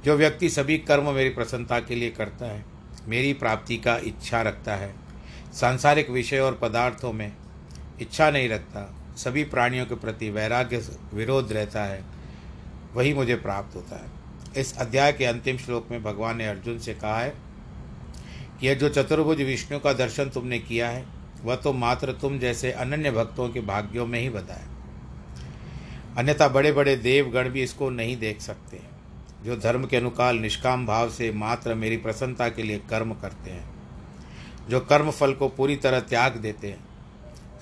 जो 0.05 0.16
व्यक्ति 0.16 0.48
सभी 0.50 0.79
कर्म 0.79 1.11
मेरी 1.14 1.31
प्रसन्नता 1.31 1.81
के 1.81 1.94
लिए 1.94 2.11
करता 2.11 2.46
है, 2.46 2.64
मेरी 3.09 3.33
प्राप्ति 3.33 3.76
का 3.76 3.96
इच्छा 3.96 4.40
रखता 4.42 4.76
है, 4.76 4.94
सांसारिक 5.53 6.11
विषय 6.11 6.38
और 6.38 6.59
पदार्थों 6.62 7.12
में 7.12 7.33
इच्छा 8.00 8.31
नहीं 8.31 8.48
रखता, 8.48 8.94
सभी 9.16 9.44
प्राणियों 9.44 9.87
के 9.87 9.94
प्रति 9.94 10.31
वैराग्य 10.31 10.83
विरोध 11.14 11.53
रहता 11.53 11.85
है, 11.85 12.03
वही 12.94 13.14
मुझे 13.14 13.35
प्राप्त 13.37 13.76
होता 13.76 13.96
है। 13.96 14.18
इस 14.57 14.76
अध्याय 14.79 15.12
के 15.12 15.24
अंतिम 15.24 15.57
श्लोक 15.57 15.90
में 15.90 16.03
भगवान 16.03 16.37
ने 16.37 16.46
अर्जुन 16.46 16.79
से 16.79 16.94
कहा 16.94 17.18
है 17.20 17.35
कि 18.61 18.66
यह 18.68 18.74
जो 18.74 18.88
चतुर्भुज 18.88 19.42
विष्णु 19.42 19.79
का 19.79 19.92
दर्शन 19.92 20.29
तुमने 20.29 20.59
किया 20.59 20.88
है 20.88 21.05
वह 21.44 21.57
तो 21.57 21.72
मात्र 21.72 22.12
तुम 22.12 22.38
जैसे 22.38 22.72
अनन्य 22.72 23.11
भक्तों 23.11 23.48
के 23.48 23.61
भाग्यों 23.61 24.07
में 24.07 24.18
ही 24.20 24.29
बता 24.29 24.55
है। 24.55 24.68
अन्यथा 26.18 26.48
बड़े 26.48 26.72
बड़े 26.72 26.96
देवगण 26.96 27.48
भी 27.48 27.62
इसको 27.62 27.90
नहीं 27.90 28.16
देख 28.16 28.40
सकते, 28.40 28.81
जो 29.44 29.57
धर्म 29.57 29.87
के 29.87 29.96
अनुकाल 29.96 30.38
निष्काम 30.38 30.87
भाव 30.87 31.11
से 31.11 31.31
मात्र 31.33 31.74
मेरी 31.74 31.96
प्रसन्नता 31.96 32.48
के 32.48 32.62
लिए 32.62 32.79
कर्म 32.90 33.14
करते 33.14 33.50
हैं, 33.50 33.64
जो 34.68 34.81
कर्म 34.81 35.11
फल 35.11 35.33
को 35.33 35.48
पूरी 35.48 35.76
तरह 35.76 36.00
त्याग 36.00 36.37
देते 36.37 36.68
हैं, 36.68 36.85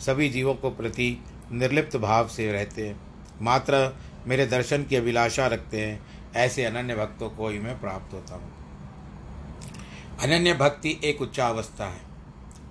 सभी 0.01 0.29
जीवों 0.29 0.55
को 0.55 0.71
प्रति 0.71 1.17
निर्लिप्त 1.53 1.97
भाव 1.97 2.29
से 2.29 2.51
रहते 2.53 2.87
हैं, 2.89 3.01
मात्र 3.43 3.97
मेरे 4.27 4.47
दर्शन 4.47 4.85
की 4.85 4.97
अभिलाषा 4.97 5.47
रखते 5.47 5.87
हैं, 5.87 6.01
ऐसे 6.37 6.65
अनन्य 6.65 6.95
भक्तों 6.95 7.31
को 7.31 7.49
ही 7.49 7.59
मैं 7.59 7.81
प्राप्त 7.81 8.15
होता 8.15 8.35
हूँ। 8.35 8.53
अनन्य 10.23 10.55
भक्ति 10.55 10.99
एक 11.05 11.23
उच्चावस्था 11.23 11.85
है। 11.85 12.08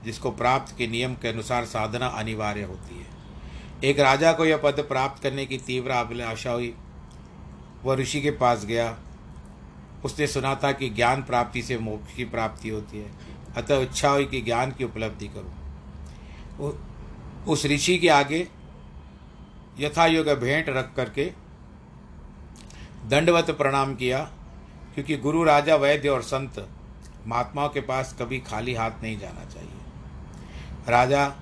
जिसको 0.04 0.32
प्राप्त 0.32 0.78
के 0.78 0.88
नियम 0.88 1.16
के 1.16 1.28
अनुसार 1.28 1.66
साधना 1.66 2.08
अनिवार्य 2.08 2.64
होती 2.64 3.00
है। 3.00 3.06
एक 3.84 4.00
राजा 4.00 4.34
को 4.34 4.46
यह 4.46 4.58
पद 4.58 4.80
प्राप्त 4.80 5.24
करने 5.24 5.46
की 5.46 5.58
तीव्र 5.58 5.92
अभिलाषा 5.92 6.52
हुई। 6.52 6.74
वह 7.84 7.96
ऋषि 7.96 8.22
के 8.22 8.32
पास 8.32 8.66
गया। 8.66 8.98
उसने 10.06 10.28
सुना 10.28 10.56
था 10.56 10.72
कि 10.72 10.90
ज्ञान 10.90 11.24
प्राप्ति 11.24 11.62
से 11.62 11.78
मोक्ष 11.78 12.14
की 12.14 12.26
प्राप्ति 12.26 12.70
होती 12.70 12.98
है। 12.98 13.12
अतः 13.58 13.78
इच्छा 13.78 14.10
हुई 14.10 14.26
कि 14.26 14.42
ज्ञान 14.42 14.72
की 14.72 14.84
उपलब्धि 14.84 15.28
करूँ। 15.28 15.54
उस 17.48 17.66
ऋषि 17.66 17.98
के 17.98 18.10
आगे 18.10 18.48
यथा 19.80 20.08
भेंट 20.36 20.70
रख 20.70 20.94
करके 20.96 21.32
दंडवत 23.08 23.52
प्रणाम 23.52 23.96
किया, 23.96 24.20
क्योंकि 24.94 25.18
गुरु, 25.18 25.44
राजा, 25.44 25.76
वैद्य 25.76 26.10
और 26.10 26.22
संत 26.22 26.70
महात्माओं 27.28 27.70
के 27.70 27.82
पास 27.82 28.16
कभी 28.20 28.40
खाली 28.40 28.74
हाथ 28.74 28.92
नहीं 29.04 29.20
जाना 29.20 29.46
चाहिए। 29.46 29.67
राजा 30.90 31.36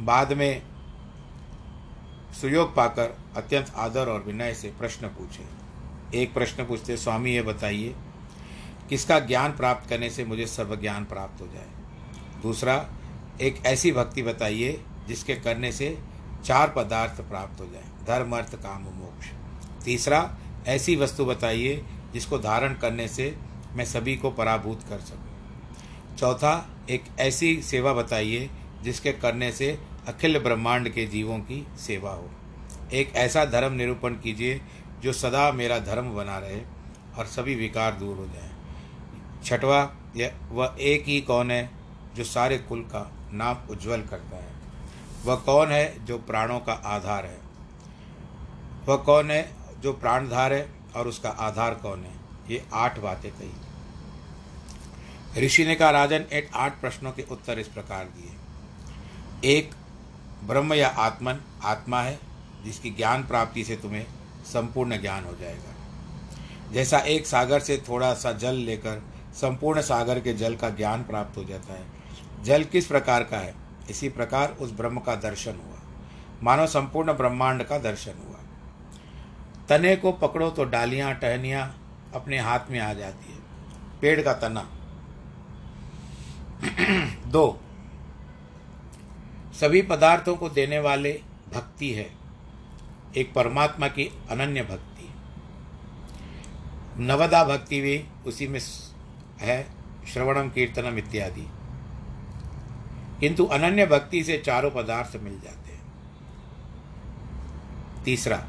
बाद 0.00 0.32
में 0.32 0.62
सुयोग 2.40 2.76
पाकर 2.76 3.18
अत्यंत 3.36 3.72
आदर 3.76 4.08
और 4.08 4.22
विनय 4.22 4.54
से 4.54 4.68
प्रश्न 4.78 5.06
पूछे। 5.06 5.44
एक 6.22 6.34
प्रश्न 6.34 6.64
पूछते, 6.64 6.96
स्वामी, 6.96 7.32
ये 7.32 7.42
बताइए, 7.42 7.94
किसका 8.88 9.18
ज्ञान 9.20 9.52
प्राप्त 9.52 9.88
करने 9.88 10.10
से 10.10 10.24
मुझे 10.24 10.46
सर्व 10.46 10.76
ज्ञान 10.76 11.04
प्राप्त 11.04 11.40
हो 11.40 11.46
जाए? 11.46 11.68
दूसरा, 12.42 12.86
एक 13.40 13.66
ऐसी 13.66 13.92
भक्ति 13.92 14.22
बताइए, 14.22 14.84
जिसके 15.08 15.34
करने 15.34 15.72
से 15.72 15.98
चार 16.44 16.72
पदार्थ 16.76 17.20
प्राप्त 17.20 17.60
हो 17.60 17.66
जाए, 17.66 17.84
धर्म, 18.06 18.36
अर्थ, 18.36 18.54
काम, 18.54 18.82
मोक्ष। 18.82 19.26
तीसरा, 19.84 20.36
ऐसी 20.66 20.96
वस्तु 20.96 21.24
बताइए, 21.24 21.84
जिसको 22.12 22.38
धारण 22.38 22.74
करने 22.74 23.08
से 23.08 23.36
मैं 23.72 23.84
सभी 23.84 24.16
को 24.16 24.30
पराभूत 24.30 24.80
कर 24.88 24.98
सकूँ। 24.98 25.29
चौथा, 26.18 26.68
एक 26.90 27.04
ऐसी 27.18 27.62
सेवा 27.62 27.92
बताइए 27.92 28.50
जिसके 28.82 29.12
करने 29.12 29.52
से 29.52 29.78
अखिल 30.08 30.38
ब्रह्मांड 30.38 30.88
के 30.88 31.06
जीवों 31.06 31.38
की 31.38 31.66
सेवा 31.78 32.10
हो। 32.10 32.30
एक 32.92 33.14
ऐसा 33.14 33.44
धर्म 33.44 33.72
निरूपण 33.72 34.14
कीजिए 34.14 34.60
जो 35.02 35.12
सदा 35.12 35.52
मेरा 35.52 35.78
धर्म 35.78 36.14
बना 36.14 36.38
रहे 36.38 36.60
और 37.18 37.26
सभी 37.26 37.54
विकार 37.54 37.94
दूर 37.94 38.16
हो 38.16 38.26
जाए। 38.26 38.50
छठवा 39.44 39.90
यह 40.16 40.32
वह 40.50 40.76
एक 40.80 41.04
ही 41.06 41.20
कौन 41.20 41.50
है 41.50 41.70
जो 42.16 42.24
सारे 42.24 42.58
कुल 42.58 42.80
का 42.80 43.10
नाम 43.32 43.56
उज्जवल 43.70 44.00
करता 44.02 44.36
है? 44.36 44.52
वह 45.24 45.36
कौन 45.36 45.68
है 45.68 46.04
जो 46.04 46.18
प्राणों 46.18 46.60
का 46.60 46.72
आधार 46.72 47.26
है? 47.26 47.38
वह 48.86 48.96
कौन 48.96 49.30
है 49.30 49.50
जो 49.80 49.92
प्राणधार 49.92 50.52
है 50.52 50.68
और 50.96 51.08
उसका 51.08 51.28
आधार 51.28 51.74
कौन 51.74 52.00
है? 52.00 52.12
ये 52.50 52.64
आठ 52.72 52.98
बातें 52.98 53.30
कही। 53.32 53.52
ऋषि 55.36 55.64
ने 55.64 55.74
कहा, 55.74 55.90
राजन, 55.90 56.20
एक 56.32 56.50
आठ 56.54 56.80
प्रश्नों 56.80 57.12
के 57.12 57.24
उत्तर 57.30 57.58
इस 57.58 57.68
प्रकार 57.68 58.04
दिए। 58.04 58.30
एक, 59.56 59.74
ब्रह्म 60.44 60.74
या 60.74 60.88
आत्मन, 60.88 61.36
आत्मा 61.62 62.02
है, 62.02 62.18
जिसकी 62.64 62.90
ज्ञान 62.90 63.24
प्राप्ति 63.24 63.64
से 63.64 63.76
तुम्हें 63.76 64.06
संपूर्ण 64.44 65.00
ज्ञान 65.00 65.24
हो 65.24 65.36
जाएगा। 65.40 65.74
जैसा 66.72 66.98
एक 66.98 67.26
सागर 67.26 67.60
से 67.60 67.82
थोड़ा 67.88 68.14
सा 68.14 68.32
जल 68.32 68.54
लेकर 68.54 69.02
संपूर्ण 69.34 69.80
सागर 69.80 70.20
के 70.20 70.32
जल 70.32 70.56
का 70.56 70.70
ज्ञान 70.70 71.02
प्राप्त 71.02 71.36
हो 71.36 71.44
जाता 71.44 71.74
है। 71.74 71.86
जल 72.42 72.64
किस 72.64 72.86
प्रकार 72.86 73.24
का 73.24 73.38
है? 73.38 73.54
इसी 73.90 74.08
प्रकार 74.08 74.52
उस 74.52 74.72
ब्रह्म 74.72 75.00
का 75.00 75.14
दर्शन 75.14 75.52
हुआ। 75.52 75.78
मानो 76.42 76.66
संपूर्ण 76.66 77.12
ब्रह्मांड 77.12 77.64
का 77.64 77.78
दर्शन 77.78 78.12
हुआ। 78.28 78.38
तने 79.68 79.96
को 79.96 80.12
पकड़ो 80.12 80.50
तो 80.50 80.64
डालियाँ, 80.64 81.14
टहनियाँ 81.14 81.92
अपने 82.14 82.38
हाथ 82.38 82.60
में 82.70 82.80
आ 82.80 82.92
जाती 82.92 83.32
है। 83.32 83.38
पेड़ 84.00 84.22
का 84.22 84.32
तना 84.32 84.68
दो, 87.26 87.60
सभी 89.60 89.82
पदार्थों 89.82 90.36
को 90.36 90.48
देने 90.48 90.78
वाले 90.78 91.22
भक्ति 91.54 91.92
है। 91.92 92.10
एक 93.16 93.32
परमात्मा 93.34 93.88
की 93.88 94.04
अनन्य 94.30 94.62
भक्ति। 94.62 95.14
नवदा 97.02 97.44
भक्ति 97.44 97.80
भी 97.80 98.04
उसी 98.26 98.48
में 98.48 98.60
है, 99.40 99.66
श्रवणम, 100.12 100.48
कीर्तनम 100.48 100.98
इत्यादि। 100.98 101.46
किंतु 103.20 103.44
अनन्य 103.44 103.86
भक्ति 103.86 104.24
से 104.24 104.38
चारों 104.38 104.70
पदार्थ 104.70 105.16
मिल 105.16 105.40
जाते 105.40 105.72
हैं। 105.72 105.92
तीसरा, 108.04 108.46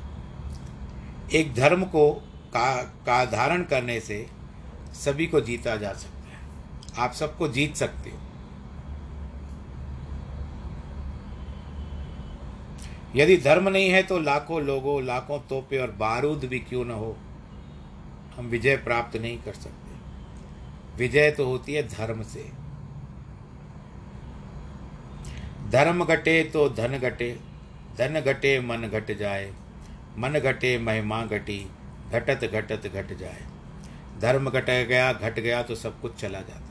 एक 1.34 1.54
धर्म 1.54 1.84
को 1.84 2.12
का 2.54 2.84
का 2.84 3.26
धारण 3.26 3.64
करने 3.64 4.00
से 4.00 4.28
सभी 4.94 5.28
को 5.28 5.42
जीता 5.42 5.76
जा 5.76 5.94
सकता 5.94 6.11
आप 6.98 7.14
सबको 7.14 7.48
जीत 7.48 7.76
सकते 7.76 8.10
हो। 8.10 8.18
यदि 13.16 13.38
धर्म 13.38 13.70
नहीं 13.70 13.90
है 13.90 14.04
तो 14.04 14.20
लाखों 14.20 14.62
लोगों, 14.62 15.04
लाखों 15.04 15.40
तोपे 15.40 15.78
और 15.78 15.92
बारूद 15.92 16.46
भी 16.46 16.60
क्यों 16.60 16.86
न 16.86 16.92
हो? 16.92 17.16
हम 18.38 18.46
विजय 18.46 18.76
प्राप्त 18.78 19.18
नहीं 19.18 19.38
कर 19.38 19.54
सकते। 19.54 20.98
विजय 20.98 21.32
तो 21.32 21.46
होती 21.46 21.74
है 21.74 21.88
धर्म 21.88 22.24
से। 22.24 22.50
धर्म 25.70 26.06
घटे 26.06 26.44
तो 26.44 26.68
धन 26.70 26.98
घटे 26.98 27.32
धन 27.98 28.20
घटे 28.22 28.60
मन 28.60 28.88
घट 28.88 29.12
जाए, 29.18 29.52
मन 30.18 30.40
घटे 30.40 30.78
महिमा 30.78 31.24
घटी, 31.26 31.60
घटत 32.12 32.50
घटत 32.54 32.88
घट 32.88 33.18
जाए। 33.18 33.46
धर्म 34.22 34.50
घट 34.50 34.66
गया 34.66 35.12
घट 35.14 35.40
गया 35.40 35.62
तो 35.64 35.76
सब 35.76 36.02
कुछ 36.02 36.16
चला 36.16 36.40
जाता 36.40 36.71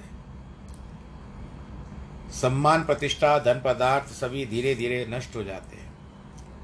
सम्मान 2.32 2.84
प्रतिष्ठा, 2.84 3.38
धन 3.38 3.62
पदार्थ 3.64 4.04
सभी 4.04 4.46
धीरे 4.46 4.74
धीरे 4.74 5.06
नष्ट 5.08 5.36
हो 5.36 5.44
जाते 5.44 5.76
हैं। 5.76 5.90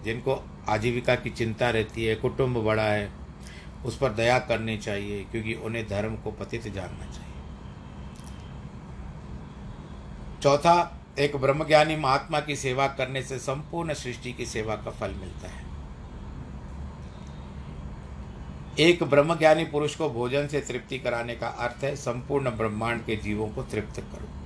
जिनको 0.04 0.48
आजीविका 0.68 1.14
की 1.14 1.30
चिंता 1.30 1.70
रहती 1.70 2.04
है, 2.04 2.14
कुटुंब 2.14 2.56
बड़ा 2.56 2.82
है, 2.82 3.12
उस 3.84 3.98
पर 3.98 4.12
दया 4.12 4.38
करनी 4.38 4.78
चाहिए, 4.78 5.24
क्योंकि 5.24 5.54
उन्हें 5.54 5.88
धर्म 5.88 6.16
को 6.16 6.30
पतित 6.30 6.68
जानना 6.68 7.04
चाहिए। 7.04 7.32
चौथा, 10.42 11.00
एक 11.18 11.36
ब्रह्मज्ञानी 11.36 11.96
महात्मा 11.96 12.40
की 12.40 12.56
सेवा 12.56 12.88
करने 12.88 13.22
से 13.22 13.38
संपूर्ण 13.38 13.94
सृष्टि 13.94 14.32
की 14.32 14.46
सेवा 14.46 14.76
का 14.76 14.90
फल 14.90 15.10
मिलता 15.10 15.48
है। 15.48 15.66
एक 18.78 19.02
ब्रह्मज्ञानी 19.02 19.64
पुरुष 19.64 19.96
को 19.96 20.10
भोजन 20.10 20.46
से 20.46 20.60
तृप्ति 20.60 20.98
कराने 20.98 21.34
का 21.34 21.48
अर्थ 21.48 21.84
है, 21.84 21.96
संपूर्ण 21.96 22.50
ब्रह्मांड 22.50 23.04
के 23.04 23.16
जीवों 23.16 23.48
को 23.48 23.62
तृप्त 23.62 24.00
करो। 24.00 24.45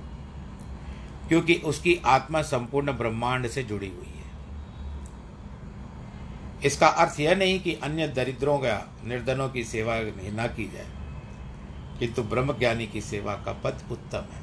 क्योंकि 1.31 1.55
उसकी 1.65 1.93
आत्मा 2.05 2.41
संपूर्ण 2.41 2.91
ब्रह्मांड 2.91 3.47
से 3.47 3.61
जुड़ी 3.63 3.87
हुई 3.89 4.13
है। 4.15 4.23
इसका 6.65 6.87
अर्थ 6.87 7.19
यह 7.19 7.35
नहीं 7.35 7.59
कि 7.59 7.73
अन्य 7.73 8.07
दरिद्रों 8.07 8.63
या 8.65 8.75
निर्धनों 9.05 9.47
की 9.49 9.63
सेवा 9.63 9.95
न 9.95 10.47
की 10.55 10.65
जाए, 10.71 10.87
किंतु 11.99 12.23
ब्रह्मज्ञानी 12.23 12.87
की 12.87 13.01
सेवा 13.01 13.33
का 13.35 13.53
पद 13.63 13.83
उत्तम 13.91 14.23
है। 14.33 14.41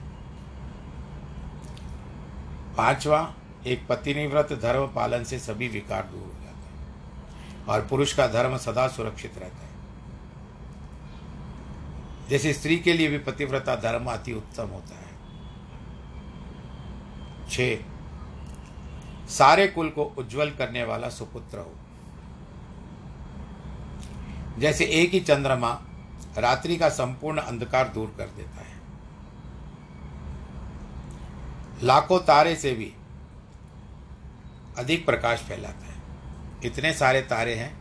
पांचवा, 2.76 3.20
एक 3.66 3.86
पतिनिव्रत 3.86 4.52
धर्म 4.62 4.86
पालन 4.86 5.24
से 5.24 5.38
सभी 5.38 5.68
विकार 5.68 6.02
दूर 6.02 6.20
हो 6.20 6.44
जाते 6.44 6.68
हैं 6.68 7.66
और 7.66 7.86
पुरुष 7.86 8.12
का 8.12 8.26
धर्म 8.28 8.56
सदा 8.58 8.86
सुरक्षित 8.88 9.38
रहता 9.38 9.66
है। 9.66 9.76
जैसे 12.28 12.52
स्त्री 12.52 12.78
के 12.78 12.92
लिए 12.92 13.08
भी 13.08 13.18
पतिव्रता 13.26 13.76
धर्म 13.76 14.10
अति 14.10 14.32
उत्तम 14.32 14.68
होता 14.68 14.94
है। 14.94 15.07
छ। 17.50 17.60
सारे 19.28 19.66
कुल 19.68 19.88
को 19.88 20.04
उज्जवल 20.18 20.50
करने 20.50 20.84
वाला 20.84 21.08
सुपुत्र 21.08 21.58
हो। 21.58 21.74
जैसे 24.58 24.84
एक 24.84 25.10
ही 25.10 25.20
चंद्रमा 25.20 25.70
रात्रि 26.38 26.76
का 26.76 26.88
संपूर्ण 26.88 27.38
अंधकार 27.40 27.88
दूर 27.88 28.14
कर 28.18 28.26
देता 28.26 28.60
है। 28.60 28.76
लाखों 31.82 32.18
तारे 32.18 32.54
से 32.56 32.72
भी 32.74 32.92
अधिक 34.78 35.04
प्रकाश 35.06 35.40
फैलाता 35.40 35.86
है। 35.86 35.96
इतने 36.64 36.92
सारे 36.92 37.20
तारे 37.22 37.54
हैं, 37.54 37.72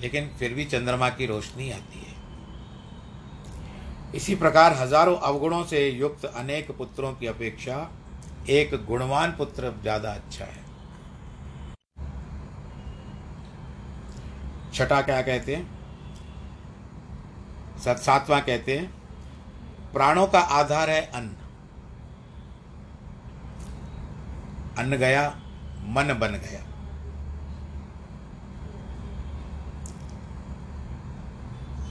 लेकिन 0.00 0.28
फिर 0.38 0.54
भी 0.54 0.64
चंद्रमा 0.64 1.08
की 1.08 1.26
रोशनी 1.26 1.70
आती 1.70 1.98
है। 1.98 2.14
इसी 4.14 4.34
प्रकार 4.34 4.72
हज़ारों 4.72 5.16
अवगुणों 5.18 5.64
से 5.64 5.88
युक्त 5.88 6.24
अनेक 6.24 6.70
पुत्रों 6.78 7.12
की 7.12 7.26
अपेक्षा 7.26 7.76
एक 8.50 8.74
गुणवान 8.86 9.32
पुत्र 9.32 9.70
ज़्यादा 9.82 10.12
अच्छा 10.12 10.44
है। 10.44 10.60
छठा 14.74 15.00
क्या 15.02 15.20
कहते 15.22 15.54
हैं? 15.54 15.70
सातवां 17.78 18.40
कहते 18.40 18.76
हैं, 18.78 18.90
प्राणों 19.92 20.26
का 20.26 20.40
आधार 20.40 20.90
है 20.90 21.00
अन्न। 21.06 21.36
अन्न 24.78 24.96
गया, 24.96 25.28
मन 25.86 26.12
बन 26.20 26.40
गया। 26.44 26.60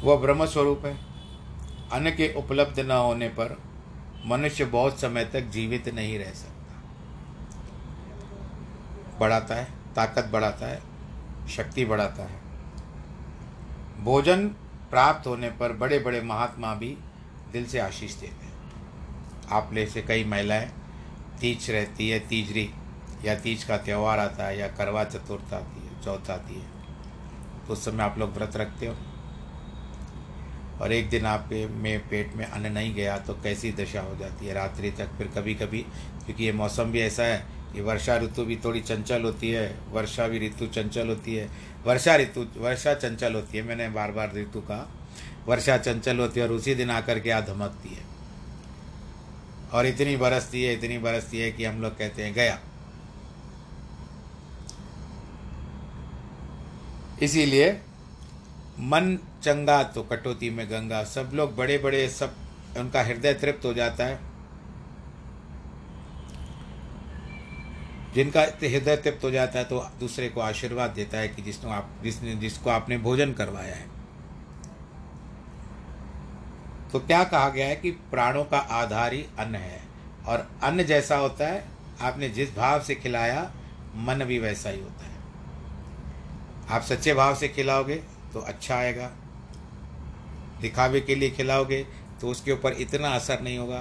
वह 0.04 0.16
ब्रह्म 0.22 0.46
स्वरूप 0.46 0.86
है। 0.86 0.98
अन्न 1.94 2.12
के 2.12 2.34
उपलब्ध 2.34 2.80
न 2.80 2.92
होने 2.92 3.28
पर 3.30 3.58
मनुष्य 4.26 4.66
बहुत 4.66 5.00
समय 5.00 5.26
तक 5.26 5.42
जीवित 5.42 5.90
नहीं 5.90 6.20
रह 6.20 6.32
सकता। 6.32 6.82
बढ़ाता 9.20 9.56
है, 9.56 9.68
ताकत 9.96 10.26
बढ़ाता 10.26 10.66
है, 10.66 10.82
शक्ति 11.50 11.86
बढ़ाता 11.86 12.24
है। 12.24 12.40
भोजन 14.04 14.48
प्राप्त 14.90 15.28
होने 15.28 15.50
पर 15.50 15.74
बड़े 15.74 16.00
बड़े 16.00 16.22
महात्मा 16.22 16.74
भी 16.74 16.98
दिल 17.52 17.66
से 17.66 17.80
आशीष 17.80 18.16
देते 18.16 18.46
हैं। 18.46 18.54
आप 19.50 19.74
ले 19.74 19.88
से 19.88 20.02
कई 20.02 20.24
महिलाएँ 20.24 20.72
तीज 21.40 21.72
रहती 21.72 22.10
है, 22.10 22.20
तीजरी, 22.20 22.74
या 23.26 23.36
तीज 23.36 23.64
का 23.64 23.78
त्यौहार 23.78 24.20
आता 24.20 24.46
है, 24.46 24.60
या 24.60 24.68
करवा 24.68 25.04
चतुर्थ 25.04 25.54
आती 25.54 25.88
है, 25.88 26.02
चौथ 26.04 26.30
आती 26.30 26.56
है। 26.56 26.68
तो 27.68 27.74
उस 27.74 27.86
समय 27.86 28.04
आप 28.04 28.18
लोग 28.18 28.34
व्रत 28.34 28.56
रखते 28.56 28.88
हो? 28.88 28.96
और 30.82 30.92
एक 30.92 31.10
दिन 31.10 31.26
आपके 31.26 31.66
में 31.68 32.10
पेट 32.10 32.36
में 32.36 32.46
अन्न 32.46 32.72
नहीं 32.72 32.94
गया 32.96 33.18
तो 33.18 33.34
कैसी 33.34 33.72
दशा 33.72 34.02
हो 34.02 34.16
जाती 34.16 34.46
है 34.46 34.54
रात्रि 34.54 34.92
तक? 34.92 35.10
फिर 35.18 35.28
कभी 35.28 35.54
कभी 35.56 35.82
क्योंकि 36.26 36.44
ये 36.44 36.52
मौसम 36.52 36.84
भी 36.84 37.00
ऐसा 37.00 37.24
है 37.24 37.46
कि 37.74 37.82
वर्षा 37.82 38.18
ऋतु 38.18 38.46
भी 38.46 38.56
थोड़ी 38.56 38.82
चंचल 38.82 39.24
होती 39.24 39.52
है, 39.52 39.78
वर्षा 39.90 40.28
भी 40.28 40.48
ऋतु 40.48 40.68
चंचल 40.68 41.08
होती 41.08 41.36
है। 41.36 41.50
वर्षा 41.86 42.16
ऋतु, 42.16 42.46
वर्षा 42.58 42.94
चंचल 42.94 43.34
होती 43.34 43.58
है, 43.58 43.64
मैंने 43.64 43.90
बार 43.90 44.12
बार 44.12 44.34
ऋतु 44.36 44.62
कहा 44.62 44.90
वर्षा 45.48 45.78
चंचल 45.78 46.20
होती 46.20 46.40
है 46.40 46.48
और 46.48 46.54
उसी 46.54 46.76
दिन 46.76 46.90
आकर 46.90 47.20
के 47.20 47.32
आ 47.32 47.42
धमकती 47.42 47.90
है। 47.90 48.04
और 49.74 49.86
इतनी 49.86 50.18
बरसती 50.18 50.64
है, 50.64 50.74
इतनी 50.74 50.98
बरसती 50.98 51.40
है 51.40 51.52
कि 51.52 51.66
हम 51.66 51.82
लोग 51.82 51.98
कहते 51.98 52.24
हैं, 52.24 52.34
गया। 52.34 52.60
इसीलिए 57.22 57.82
मन 58.82 59.18
चंगा 59.44 59.84
तो 59.84 60.04
कटौती 60.04 60.50
में 60.50 60.66
गंगा। 60.70 61.04
सब 61.04 61.32
लोग 61.34 61.56
बड़े 61.56 61.78
बड़े 61.78 62.08
सब 62.10 62.36
उनका 62.78 63.02
हृदय 63.04 63.34
तृप्त 63.34 63.66
हो 63.66 63.74
जाता 63.74 64.06
है। 64.06 64.20
जिनका 68.14 68.42
हृदय 68.42 68.96
तृप्त 68.96 69.24
हो 69.24 69.32
जाता 69.32 69.60
है 69.60 69.66
तो 69.66 69.80
दूसरे 70.00 70.30
को 70.30 70.42
आशीर्वाद 70.42 70.90
देता 70.90 71.18
है 71.18 71.28
कि 71.28 71.42
जिसने 71.42 71.72
आप, 71.72 71.90
जिसने, 72.04 72.36
जिसको 72.36 72.70
आपने 72.70 72.98
भोजन 72.98 73.34
करवाया 73.34 73.76
है। 73.76 73.90
तो 76.92 77.00
क्या 77.00 77.24
कहा 77.24 77.50
गया 77.50 77.68
है 77.68 77.76
कि 77.76 77.92
प्राणों 77.92 78.44
का 78.44 78.58
आधार 78.58 79.14
ही 79.14 79.26
अन्न 79.40 79.56
है। 79.56 79.82
और 80.28 80.48
अन्न 80.64 80.84
जैसा 80.84 81.18
होता 81.18 81.48
है, 81.48 81.64
आपने 82.02 82.30
जिस 82.30 82.56
भाव 82.56 82.82
से 82.82 82.96
खिलाया, 82.96 83.52
मन 83.96 84.24
भी 84.24 84.40
वैसा 84.40 84.70
ही 84.70 84.82
होता 84.82 85.06
है। 85.06 85.20
आप 86.70 86.82
सच्चे 86.82 87.14
भाव 87.14 87.36
से 87.36 87.48
खिलाओगे 87.48 88.04
तो 88.34 88.40
अच्छा 88.40 88.76
आएगा। 88.76 89.12
दिखावे 90.62 91.02
के 91.02 91.16
लिए 91.16 91.30
खिलाओगे 91.30 91.84
तो 92.22 92.28
उसके 92.28 92.52
ऊपर 92.52 92.74
इतना 92.74 93.10
असर 93.10 93.42
नहीं 93.42 93.58
होगा। 93.58 93.80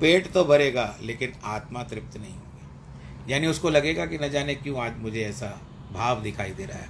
पेट 0.00 0.30
तो 0.32 0.44
भरेगा, 0.44 0.94
लेकिन 1.02 1.32
आत्मा 1.44 1.82
तृप्त 1.82 2.16
नहीं 2.16 2.34
होगी। 2.34 3.32
यानी 3.32 3.46
उसको 3.46 3.70
लगेगा 3.70 4.06
कि 4.06 4.18
न 4.18 4.28
जाने 4.28 4.54
क्यों 4.54 4.80
आज 4.80 4.98
मुझे 4.98 5.24
ऐसा 5.24 5.46
भाव 5.92 6.20
दिखाई 6.22 6.50
दे 6.50 6.64
रहा 6.64 6.78
है। 6.78 6.88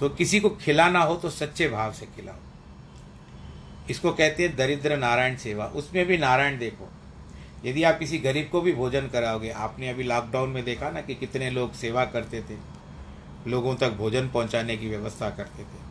तो 0.00 0.08
किसी 0.08 0.40
को 0.40 0.50
खिलाना 0.50 1.00
हो 1.00 1.16
तो 1.16 1.30
सच्चे 1.30 1.68
भाव 1.68 1.92
से 1.92 2.06
खिलाओ। 2.06 2.36
इसको 3.90 4.12
कहते 4.12 4.42
हैं 4.42 4.56
दरिद्र 4.56 4.96
नारायण 4.96 5.36
सेवा। 5.36 5.66
उसमें 5.66 6.04
भी 6.06 6.18
नारायण 6.18 6.58
देखो। 6.58 6.88
यदि 7.64 7.82
आप 7.82 7.98
किसी 7.98 8.18
गरीब 8.18 8.48
को 8.52 8.60
भी 8.60 8.72
भोजन 8.72 9.06
कराओगे, 9.08 9.50
आपने 9.50 9.88
अभी 9.88 10.02
लॉकडाउन 10.02 10.50
में 10.50 10.64
देखा 10.64 10.90
ना 10.90 11.00
कि 11.00 11.14
कितने 11.14 11.50
लोग 11.50 11.72
सेवा 11.74 12.04
करते 12.04 12.40
थे। 12.40 12.56
लोगों 13.46 13.74
तक 13.74 13.90
भोजन 13.90 14.28
पहुँचाने 14.28 14.76
की 14.76 14.88
व्यवस्था 14.88 15.30
करते 15.30 15.62
थे। 15.62 15.84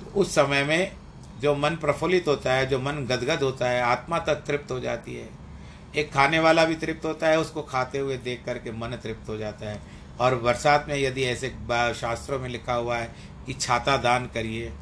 तो 0.00 0.20
उस 0.20 0.34
समय 0.34 0.64
में 0.64 0.92
जो 1.40 1.54
मन 1.54 1.76
प्रफुल्लित 1.76 2.28
होता 2.28 2.52
है, 2.52 2.66
जो 2.66 2.78
मन 2.78 3.04
गदगद 3.06 3.42
होता 3.42 3.68
है, 3.70 3.82
आत्मा 3.82 4.18
तक 4.18 4.34
तृप्त 4.34 4.70
हो 4.70 4.80
जाती 4.80 5.14
है। 5.14 5.28
एक 5.96 6.12
खाने 6.12 6.38
वाला 6.38 6.64
भी 6.64 6.74
तृप्त 6.74 7.04
होता 7.04 7.28
है, 7.28 7.38
उसको 7.38 7.62
खाते 7.62 7.98
हुए 7.98 8.16
देख 8.16 8.44
करके 8.44 8.72
मन 8.72 8.98
तृप्त 9.02 9.28
हो 9.28 9.36
जाता 9.36 9.68
है। 9.68 9.80
और 10.20 10.34
बरसात 10.34 10.86
में 10.88 10.96
यदि 10.96 11.22
ऐसे 11.22 11.48
शास्त्रों 11.94 12.38
में 12.38 12.48
लिखा 12.48 12.74
हुआ 12.74 12.96
है 12.96 13.14
कि 13.46 13.52
छाता 13.52 13.96
दान 13.96 14.26
करिए 14.26 14.72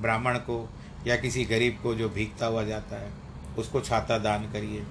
ब्राह्मण 0.00 0.38
को 0.38 0.68
या 1.06 1.16
किसी 1.16 1.44
गरीब 1.44 1.78
को 1.82 1.94
जो 1.94 2.08
भीगता 2.08 2.46
हुआ 2.46 2.62
जाता 2.64 2.96
है, 2.96 3.10
उसको 3.58 3.80
छाता 3.80 4.18
दान 4.18 4.50
करिए। 4.52 4.84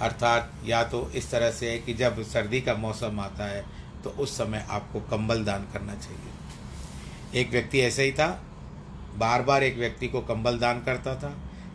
अर्थात 0.00 0.52
या 0.64 0.82
तो 0.84 1.10
इस 1.10 1.30
तरह 1.30 1.50
से 1.50 1.70
है 1.70 1.78
कि 1.78 1.94
जब 1.94 2.22
सर्दी 2.22 2.60
का 2.60 2.74
मौसम 2.74 3.20
आता 3.20 3.44
है 3.44 3.64
तो 4.04 4.10
उस 4.12 4.36
समय 4.38 4.66
आपको 4.70 5.00
कंबल 5.10 5.44
दान 5.44 5.66
करना 5.72 5.94
चाहिए। 5.96 7.40
एक 7.40 7.50
व्यक्ति 7.50 7.80
ऐसे 7.80 8.04
ही 8.04 8.12
था 8.12 8.28
बार 9.16 9.42
बार 9.42 9.62
एक 9.62 9.76
व्यक्ति 9.76 10.08
को 10.08 10.20
कंबल 10.22 10.58
दान 10.58 10.82
करता 10.82 11.14
था, 11.14 11.34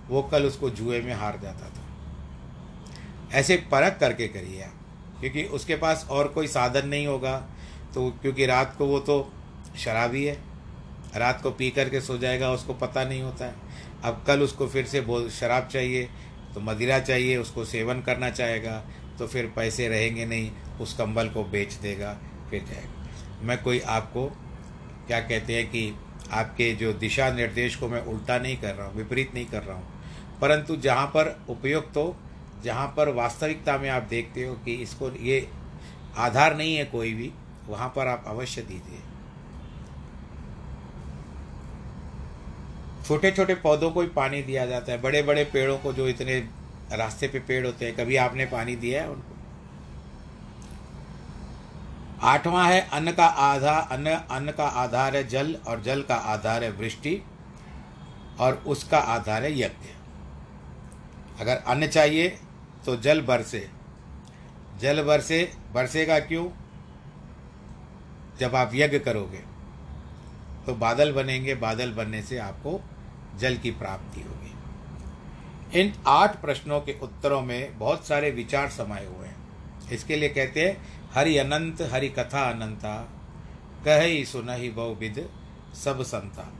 वो 0.10 0.22
कल 0.24 0.46
उसको 0.46 0.70
जुए 0.72 1.02
में 1.02 1.14
हार 1.14 1.40
जाता 1.44 1.70
था। 1.70 3.38
ऐसे 3.38 3.58
परख 3.72 3.98
करके 4.00 4.28
करिए 4.28 4.62
आप, 4.64 4.74
क्योंकि 5.20 5.44
उसके 5.46 5.76
पास 5.76 6.06
और 6.10 6.28
कोई 6.28 6.48
साधन 6.48 6.88
नहीं 6.88 7.08
होगा 7.08 7.38
तो 7.94 8.10
क्योंकि 8.22 8.46
रात 8.46 8.76
को 8.78 8.86
वो 8.86 9.00
तो 9.00 9.32
शराबी 9.78 10.24
है, 10.26 10.38
रात 11.16 11.42
को 11.42 11.52
पी 11.52 11.70
करके 11.72 12.02
सो 12.02 12.18
जाएगा, 12.18 12.52
उसको 12.52 12.74
पता 12.76 13.04
नहीं 13.04 13.22
होता 13.22 13.46
है। 13.46 13.56
अब 14.04 14.24
कल 14.28 14.42
उसको 14.42 14.68
फिर 14.68 14.86
से 14.86 15.02
बोल, 15.02 15.30
शराब 15.30 15.68
चाहिए 15.68 16.10
तो 16.54 16.62
मदिरा 16.62 17.00
चाहिए, 17.00 17.38
उसको 17.38 17.66
सेवन 17.66 18.02
करना 18.02 18.30
चाहेगा 18.30 18.84
तो 19.20 19.28
फिर 19.28 19.52
पैसे 19.56 19.88
रहेंगे 19.88 20.26
नहीं, 20.26 20.52
उस 20.82 20.94
कंबल 20.94 21.30
को 21.30 21.44
बेच 21.44 21.74
देगा, 21.74 22.14
फिर 22.50 22.64
जाएगा। 22.64 23.46
मैं 23.46 23.62
कोई 23.64 23.80
आपको 23.80 24.26
क्या 25.08 25.20
कहते 25.20 25.56
हैं 25.56 25.70
कि 25.70 25.92
आपके 26.32 26.74
जो 26.76 26.94
दिशा 26.94 27.30
निर्देश 27.32 27.76
को 27.76 27.88
मैं 27.88 28.02
उल्टा 28.04 28.38
नहीं 28.40 28.58
कर 28.58 28.74
रहा 28.76 28.88
हूँ, 28.88 28.96
विपरीत 28.96 29.34
नहीं 29.34 29.46
कर 29.46 29.64
रहा 29.64 29.78
हूँ। 29.78 30.40
परंतु 30.42 30.76
जहाँ 30.76 31.06
पर 31.08 31.36
उपयुक्त 31.50 31.98
हो, 31.98 32.16
जहाँ 32.64 32.88
पर 32.98 33.10
वास्तविकता 33.10 33.78
में 33.78 33.90
आप 33.90 34.04
देखते 34.04 34.44
हो 34.44 34.54
कि 34.56 34.74
इसको 34.74 35.12
ये 35.12 35.48
आधार 36.18 36.56
नहीं 36.58 36.76
है 36.76 36.86
कोई 36.86 37.14
भी, 37.14 37.32
वहाँ 37.68 37.94
पर 37.96 38.08
आप 38.08 38.24
अवश्य 38.28 38.62
दीजिए। 38.62 39.00
छोटे 43.08 43.32
छोटे 43.32 43.56
पौधों 43.56 43.90
को 43.92 44.02
ही 44.02 44.08
पानी 44.08 44.42
दिया 44.44 44.66
जाता 44.66 44.92
है 44.92 45.02
बड़े 45.02 45.22
बड़े 45.24 45.44
पेड़ों 45.44 45.78
को 45.78 45.94
जो 45.94 46.08
इतने 46.08 46.40
रास्ते 46.92 47.28
पे 47.28 47.40
पेड़ 47.40 47.66
होते 47.66 47.86
हैं, 47.86 47.96
कभी 47.96 48.16
आपने 48.16 48.46
पानी 48.46 48.76
दिया 48.76 49.02
है 49.02 49.10
उनको? 49.10 49.36
आठवां 52.22 52.68
है, 52.72 52.80
अन्न 52.90 53.12
का 53.12 53.26
आधार 53.26 53.88
अन्न 53.92 54.10
अन्न 54.10 54.52
का 54.52 54.66
आधार 54.66 55.16
है 55.16 55.28
जल 55.28 55.56
और 55.68 55.82
जल 55.82 56.02
का 56.02 56.16
आधार 56.16 56.64
है 56.64 56.72
वृष्टि 56.72 57.22
और 58.40 58.64
उसका 58.68 58.98
आधार 58.98 59.44
है 59.44 59.52
यज्ञ। 59.60 59.90
अगर 61.40 61.56
अन्न 61.58 61.88
चाहिए 61.88 62.30
तो 62.86 62.96
जल 62.96 63.22
बरसे। 63.22 63.70
जल 64.80 65.04
बरसे, 65.04 65.54
बरसेगा 65.74 66.20
क्यों? 66.20 66.50
जब 68.40 68.56
आप 68.56 68.72
यज्ञ 68.74 69.00
करोगे 69.00 69.44
तो 70.66 70.74
बादल 70.76 71.12
बनेंगे, 71.12 71.56
बादल 71.56 71.92
बनने 71.92 72.22
से 72.22 72.38
आपको 72.38 72.80
जल 73.38 73.58
की 73.58 73.72
प्राप्ति 73.72 74.22
होगी। 74.22 74.39
इन 75.76 75.94
आठ 76.08 76.42
प्रश्नों 76.42 76.82
के 76.82 77.00
उत्तरों 77.00 77.42
में 77.42 77.80
बहुत 77.80 78.08
सारे 78.08 78.32
विचार 78.32 78.70
समाये 78.70 79.06
हुए 79.06 79.28
हैं। 79.28 79.36
इसके 79.90 80.16
लिए 80.16 80.30
कहते 80.30 80.68
हैं, 80.68 80.88
हरि 81.14 81.38
अनंत, 81.38 81.82
हरि 81.82 82.10
कथा 82.10 82.50
अनंता, 82.52 83.10
कह 83.86 84.02
ही 84.02 84.26
सुन 84.26 84.42
सुनहि 84.42 84.70
बहुविध 84.70 85.30
सब 85.84 86.04
संता। 86.04 86.54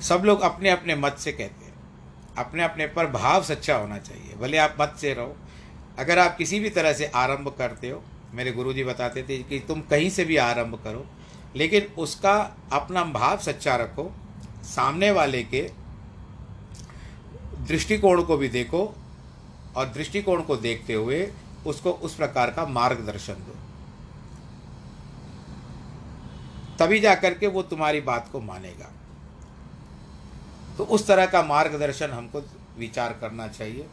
सब 0.00 0.22
लोग 0.24 0.40
अपने 0.40 0.70
अपने 0.70 0.94
मत 0.94 1.16
से 1.18 1.32
कहते 1.32 1.64
हैं। 1.64 1.74
अपने 2.38 2.64
अपने 2.64 2.86
पर 2.86 3.06
भाव 3.06 3.42
सच्चा 3.42 3.76
होना 3.76 3.98
चाहिए। 3.98 4.34
भले 4.34 4.56
आप 4.56 4.76
मत 4.80 4.96
से 5.00 5.14
रहो। 5.14 5.36
अगर 5.98 6.18
आप 6.18 6.36
किसी 6.36 6.60
भी 6.60 6.70
तरह 6.70 6.92
से 6.92 7.06
आरंभ 7.06 7.54
करते 7.58 7.90
हो, 7.90 8.04
मेरे 8.32 8.52
गुरुजी 8.52 8.84
बताते 8.84 9.22
थे 9.22 9.42
कि 9.42 9.58
तुम 9.58 9.80
कहीं 9.80 10.10
से 10.10 10.24
भी 10.24 10.36
आरंभ 10.36 10.80
करो, 10.84 11.06
लेकिन 11.56 11.82
उसका 11.82 12.56
अपना 12.72 13.04
भाव 13.04 13.38
सच्चा 13.38 13.76
रखो, 13.76 14.16
सामने 14.62 15.10
वाले 15.10 15.42
के 15.42 15.81
दृष्टिकोण 17.66 18.22
को 18.22 18.36
भी 18.36 18.48
देखो 18.48 18.94
और 19.76 19.86
दृष्टिकोण 19.86 20.42
को 20.42 20.56
देखते 20.56 20.94
हुए 20.94 21.32
उसको 21.66 21.90
उस 21.90 22.14
प्रकार 22.14 22.50
का 22.50 22.66
मार्गदर्शन 22.66 23.32
दो। 23.32 23.56
तभी 26.78 27.00
जा 27.00 27.14
करके 27.14 27.46
वो 27.46 27.62
तुम्हारी 27.62 28.00
बात 28.00 28.28
को 28.32 28.40
मानेगा। 28.40 28.92
तो 30.78 30.84
उस 30.84 31.06
तरह 31.06 31.26
का 31.26 31.42
मार्गदर्शन 31.42 32.10
हमको 32.10 32.42
विचार 32.78 33.12
करना 33.20 33.48
चाहिए। 33.48 33.86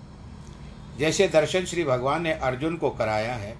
जैसे 0.97 1.27
दर्शन 1.27 1.65
श्री 1.65 1.83
भगवान 1.83 2.21
ने 2.21 2.33
अर्जुन 2.33 2.77
को 2.77 2.89
कराया 2.89 3.35
है, 3.35 3.57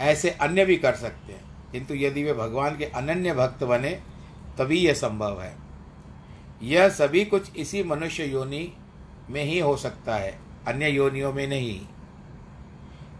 ऐसे 0.00 0.30
अन्य 0.30 0.64
भी 0.64 0.76
कर 0.76 0.94
सकते 0.94 1.32
हैं। 1.32 1.44
किंतु 1.72 1.94
यदि 1.94 2.24
वे 2.24 2.32
भगवान 2.32 2.78
के 2.78 2.84
अनन्य 2.84 3.34
भक्त 3.34 3.64
बने, 3.64 4.02
तभी 4.58 4.78
यह 4.78 4.94
संभव 4.94 5.42
है। 5.42 5.56
यह 6.62 6.88
सभी 6.88 7.24
कुछ 7.24 7.56
इसी 7.56 7.82
मनुष्य 7.82 8.24
योनि 8.24 8.76
में 9.30 9.42
ही 9.44 9.58
हो 9.58 9.76
सकता 9.76 10.14
है, 10.14 10.38
अन्य 10.68 10.88
योनियों 10.88 11.32
में 11.32 11.46
नहीं। 11.48 11.80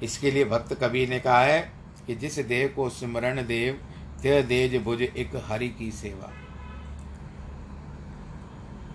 इसके 0.03 0.31
लिए 0.31 0.45
भक्त 0.45 0.75
कवि 0.75 1.07
ने 1.07 1.19
कहा 1.21 1.41
है 1.41 1.61
कि 2.07 2.15
जिस 2.15 2.39
देव 2.39 2.73
को 2.77 2.89
सिमरण 2.91 3.47
देव 3.47 3.81
ते 4.23 4.43
देज 4.43 4.77
भुज 4.83 5.03
एक 5.03 5.31
हरि 5.47 5.69
की 5.69 5.91
सेवा। 5.93 6.33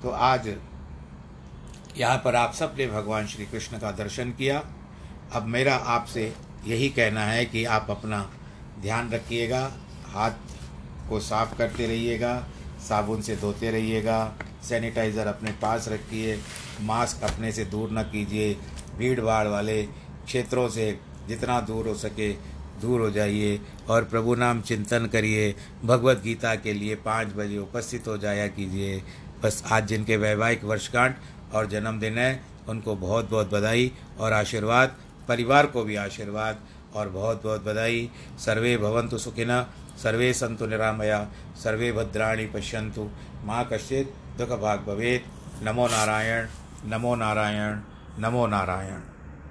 तो 0.01 0.09
आज 0.09 0.47
यहाँ 1.97 2.17
पर 2.17 2.35
आप 2.35 2.53
सबने 2.53 2.87
भगवान 2.87 3.27
श्री 3.27 3.45
कृष्ण 3.45 3.79
का 3.79 3.91
दर्शन 3.91 4.31
किया। 4.31 4.63
अब 5.33 5.45
मेरा 5.45 5.75
आपसे 5.75 6.33
यही 6.65 6.89
कहना 6.89 7.23
है 7.25 7.45
कि 7.45 7.63
आप 7.65 7.87
अपना 7.89 8.21
ध्यान 8.81 9.09
रखिएगा, 9.11 9.61
हाथ 10.07 10.31
को 11.09 11.19
साफ़ 11.19 11.57
करते 11.57 11.87
रहिएगा, 11.87 12.37
साबुन 12.79 13.21
से 13.21 13.35
धोते 13.35 13.71
रहिएगा 13.71 14.23
सैनिटाइज़र 14.63 15.27
अपने 15.27 15.51
पास 15.61 15.87
रखिए, 15.89 16.37
मास्क 16.81 17.23
अपने 17.23 17.51
से 17.51 17.65
दूर 17.65 17.91
न 17.91 18.03
कीजिए 18.03 18.53
भीड़ 18.97 19.19
भाड़ 19.21 19.47
वाले 19.47 19.81
क्षेत्रों 19.83 20.67
से 20.69 20.91
जितना 21.27 21.59
दूर 21.61 21.87
हो 21.87 21.93
सके 21.95 22.31
दूर 22.81 23.01
हो 23.01 23.09
जाइए 23.11 23.59
और 23.89 24.03
प्रभु 24.03 24.35
नाम 24.35 24.61
चिंतन 24.61 25.05
करिए। 25.05 25.53
भगवत 25.85 26.21
गीता 26.23 26.53
के 26.55 26.73
लिए 26.73 26.95
पाँच 26.95 27.33
बजे 27.35 27.57
उपस्थित 27.57 28.07
हो 28.07 28.17
जाया 28.17 28.47
कीजिए। 28.49 29.01
बस 29.43 29.63
आज 29.71 29.87
जिनके 29.87 30.17
वैवाहिक 30.17 30.63
वर्षगांठ 30.63 31.15
और 31.55 31.67
जन्मदिन 31.67 32.17
है, 32.17 32.41
उनको 32.69 32.95
बहुत 32.95 33.29
बहुत 33.29 33.51
बधाई 33.53 33.91
और 34.19 34.33
आशीर्वाद, 34.33 34.95
परिवार 35.27 35.65
को 35.65 35.83
भी 35.83 35.95
आशीर्वाद 35.95 36.59
और 36.95 37.09
बहुत 37.09 37.43
बहुत 37.43 37.63
बधाई। 37.63 38.09
सर्वे 38.39 38.75
भवंतु 38.77 39.17
सुखिना 39.17 39.61
सर्वे 39.97 40.31
संतु 40.33 40.65
निरामया, 40.65 41.27
सर्वे 41.63 41.91
भद्राणी 41.91 42.45
पश्यंतु 42.45 43.09
माँ 43.45 43.67
कश्चित 43.73 44.13
दुख 44.39 44.51
भाग 44.59 44.79
भवेद। 44.79 45.23
नमो 45.63 45.85
नारायण 45.87 46.45
नमो 46.85 47.15
नारायण 47.15 47.79
नमो 48.19 48.45
नारायण। 48.47 49.01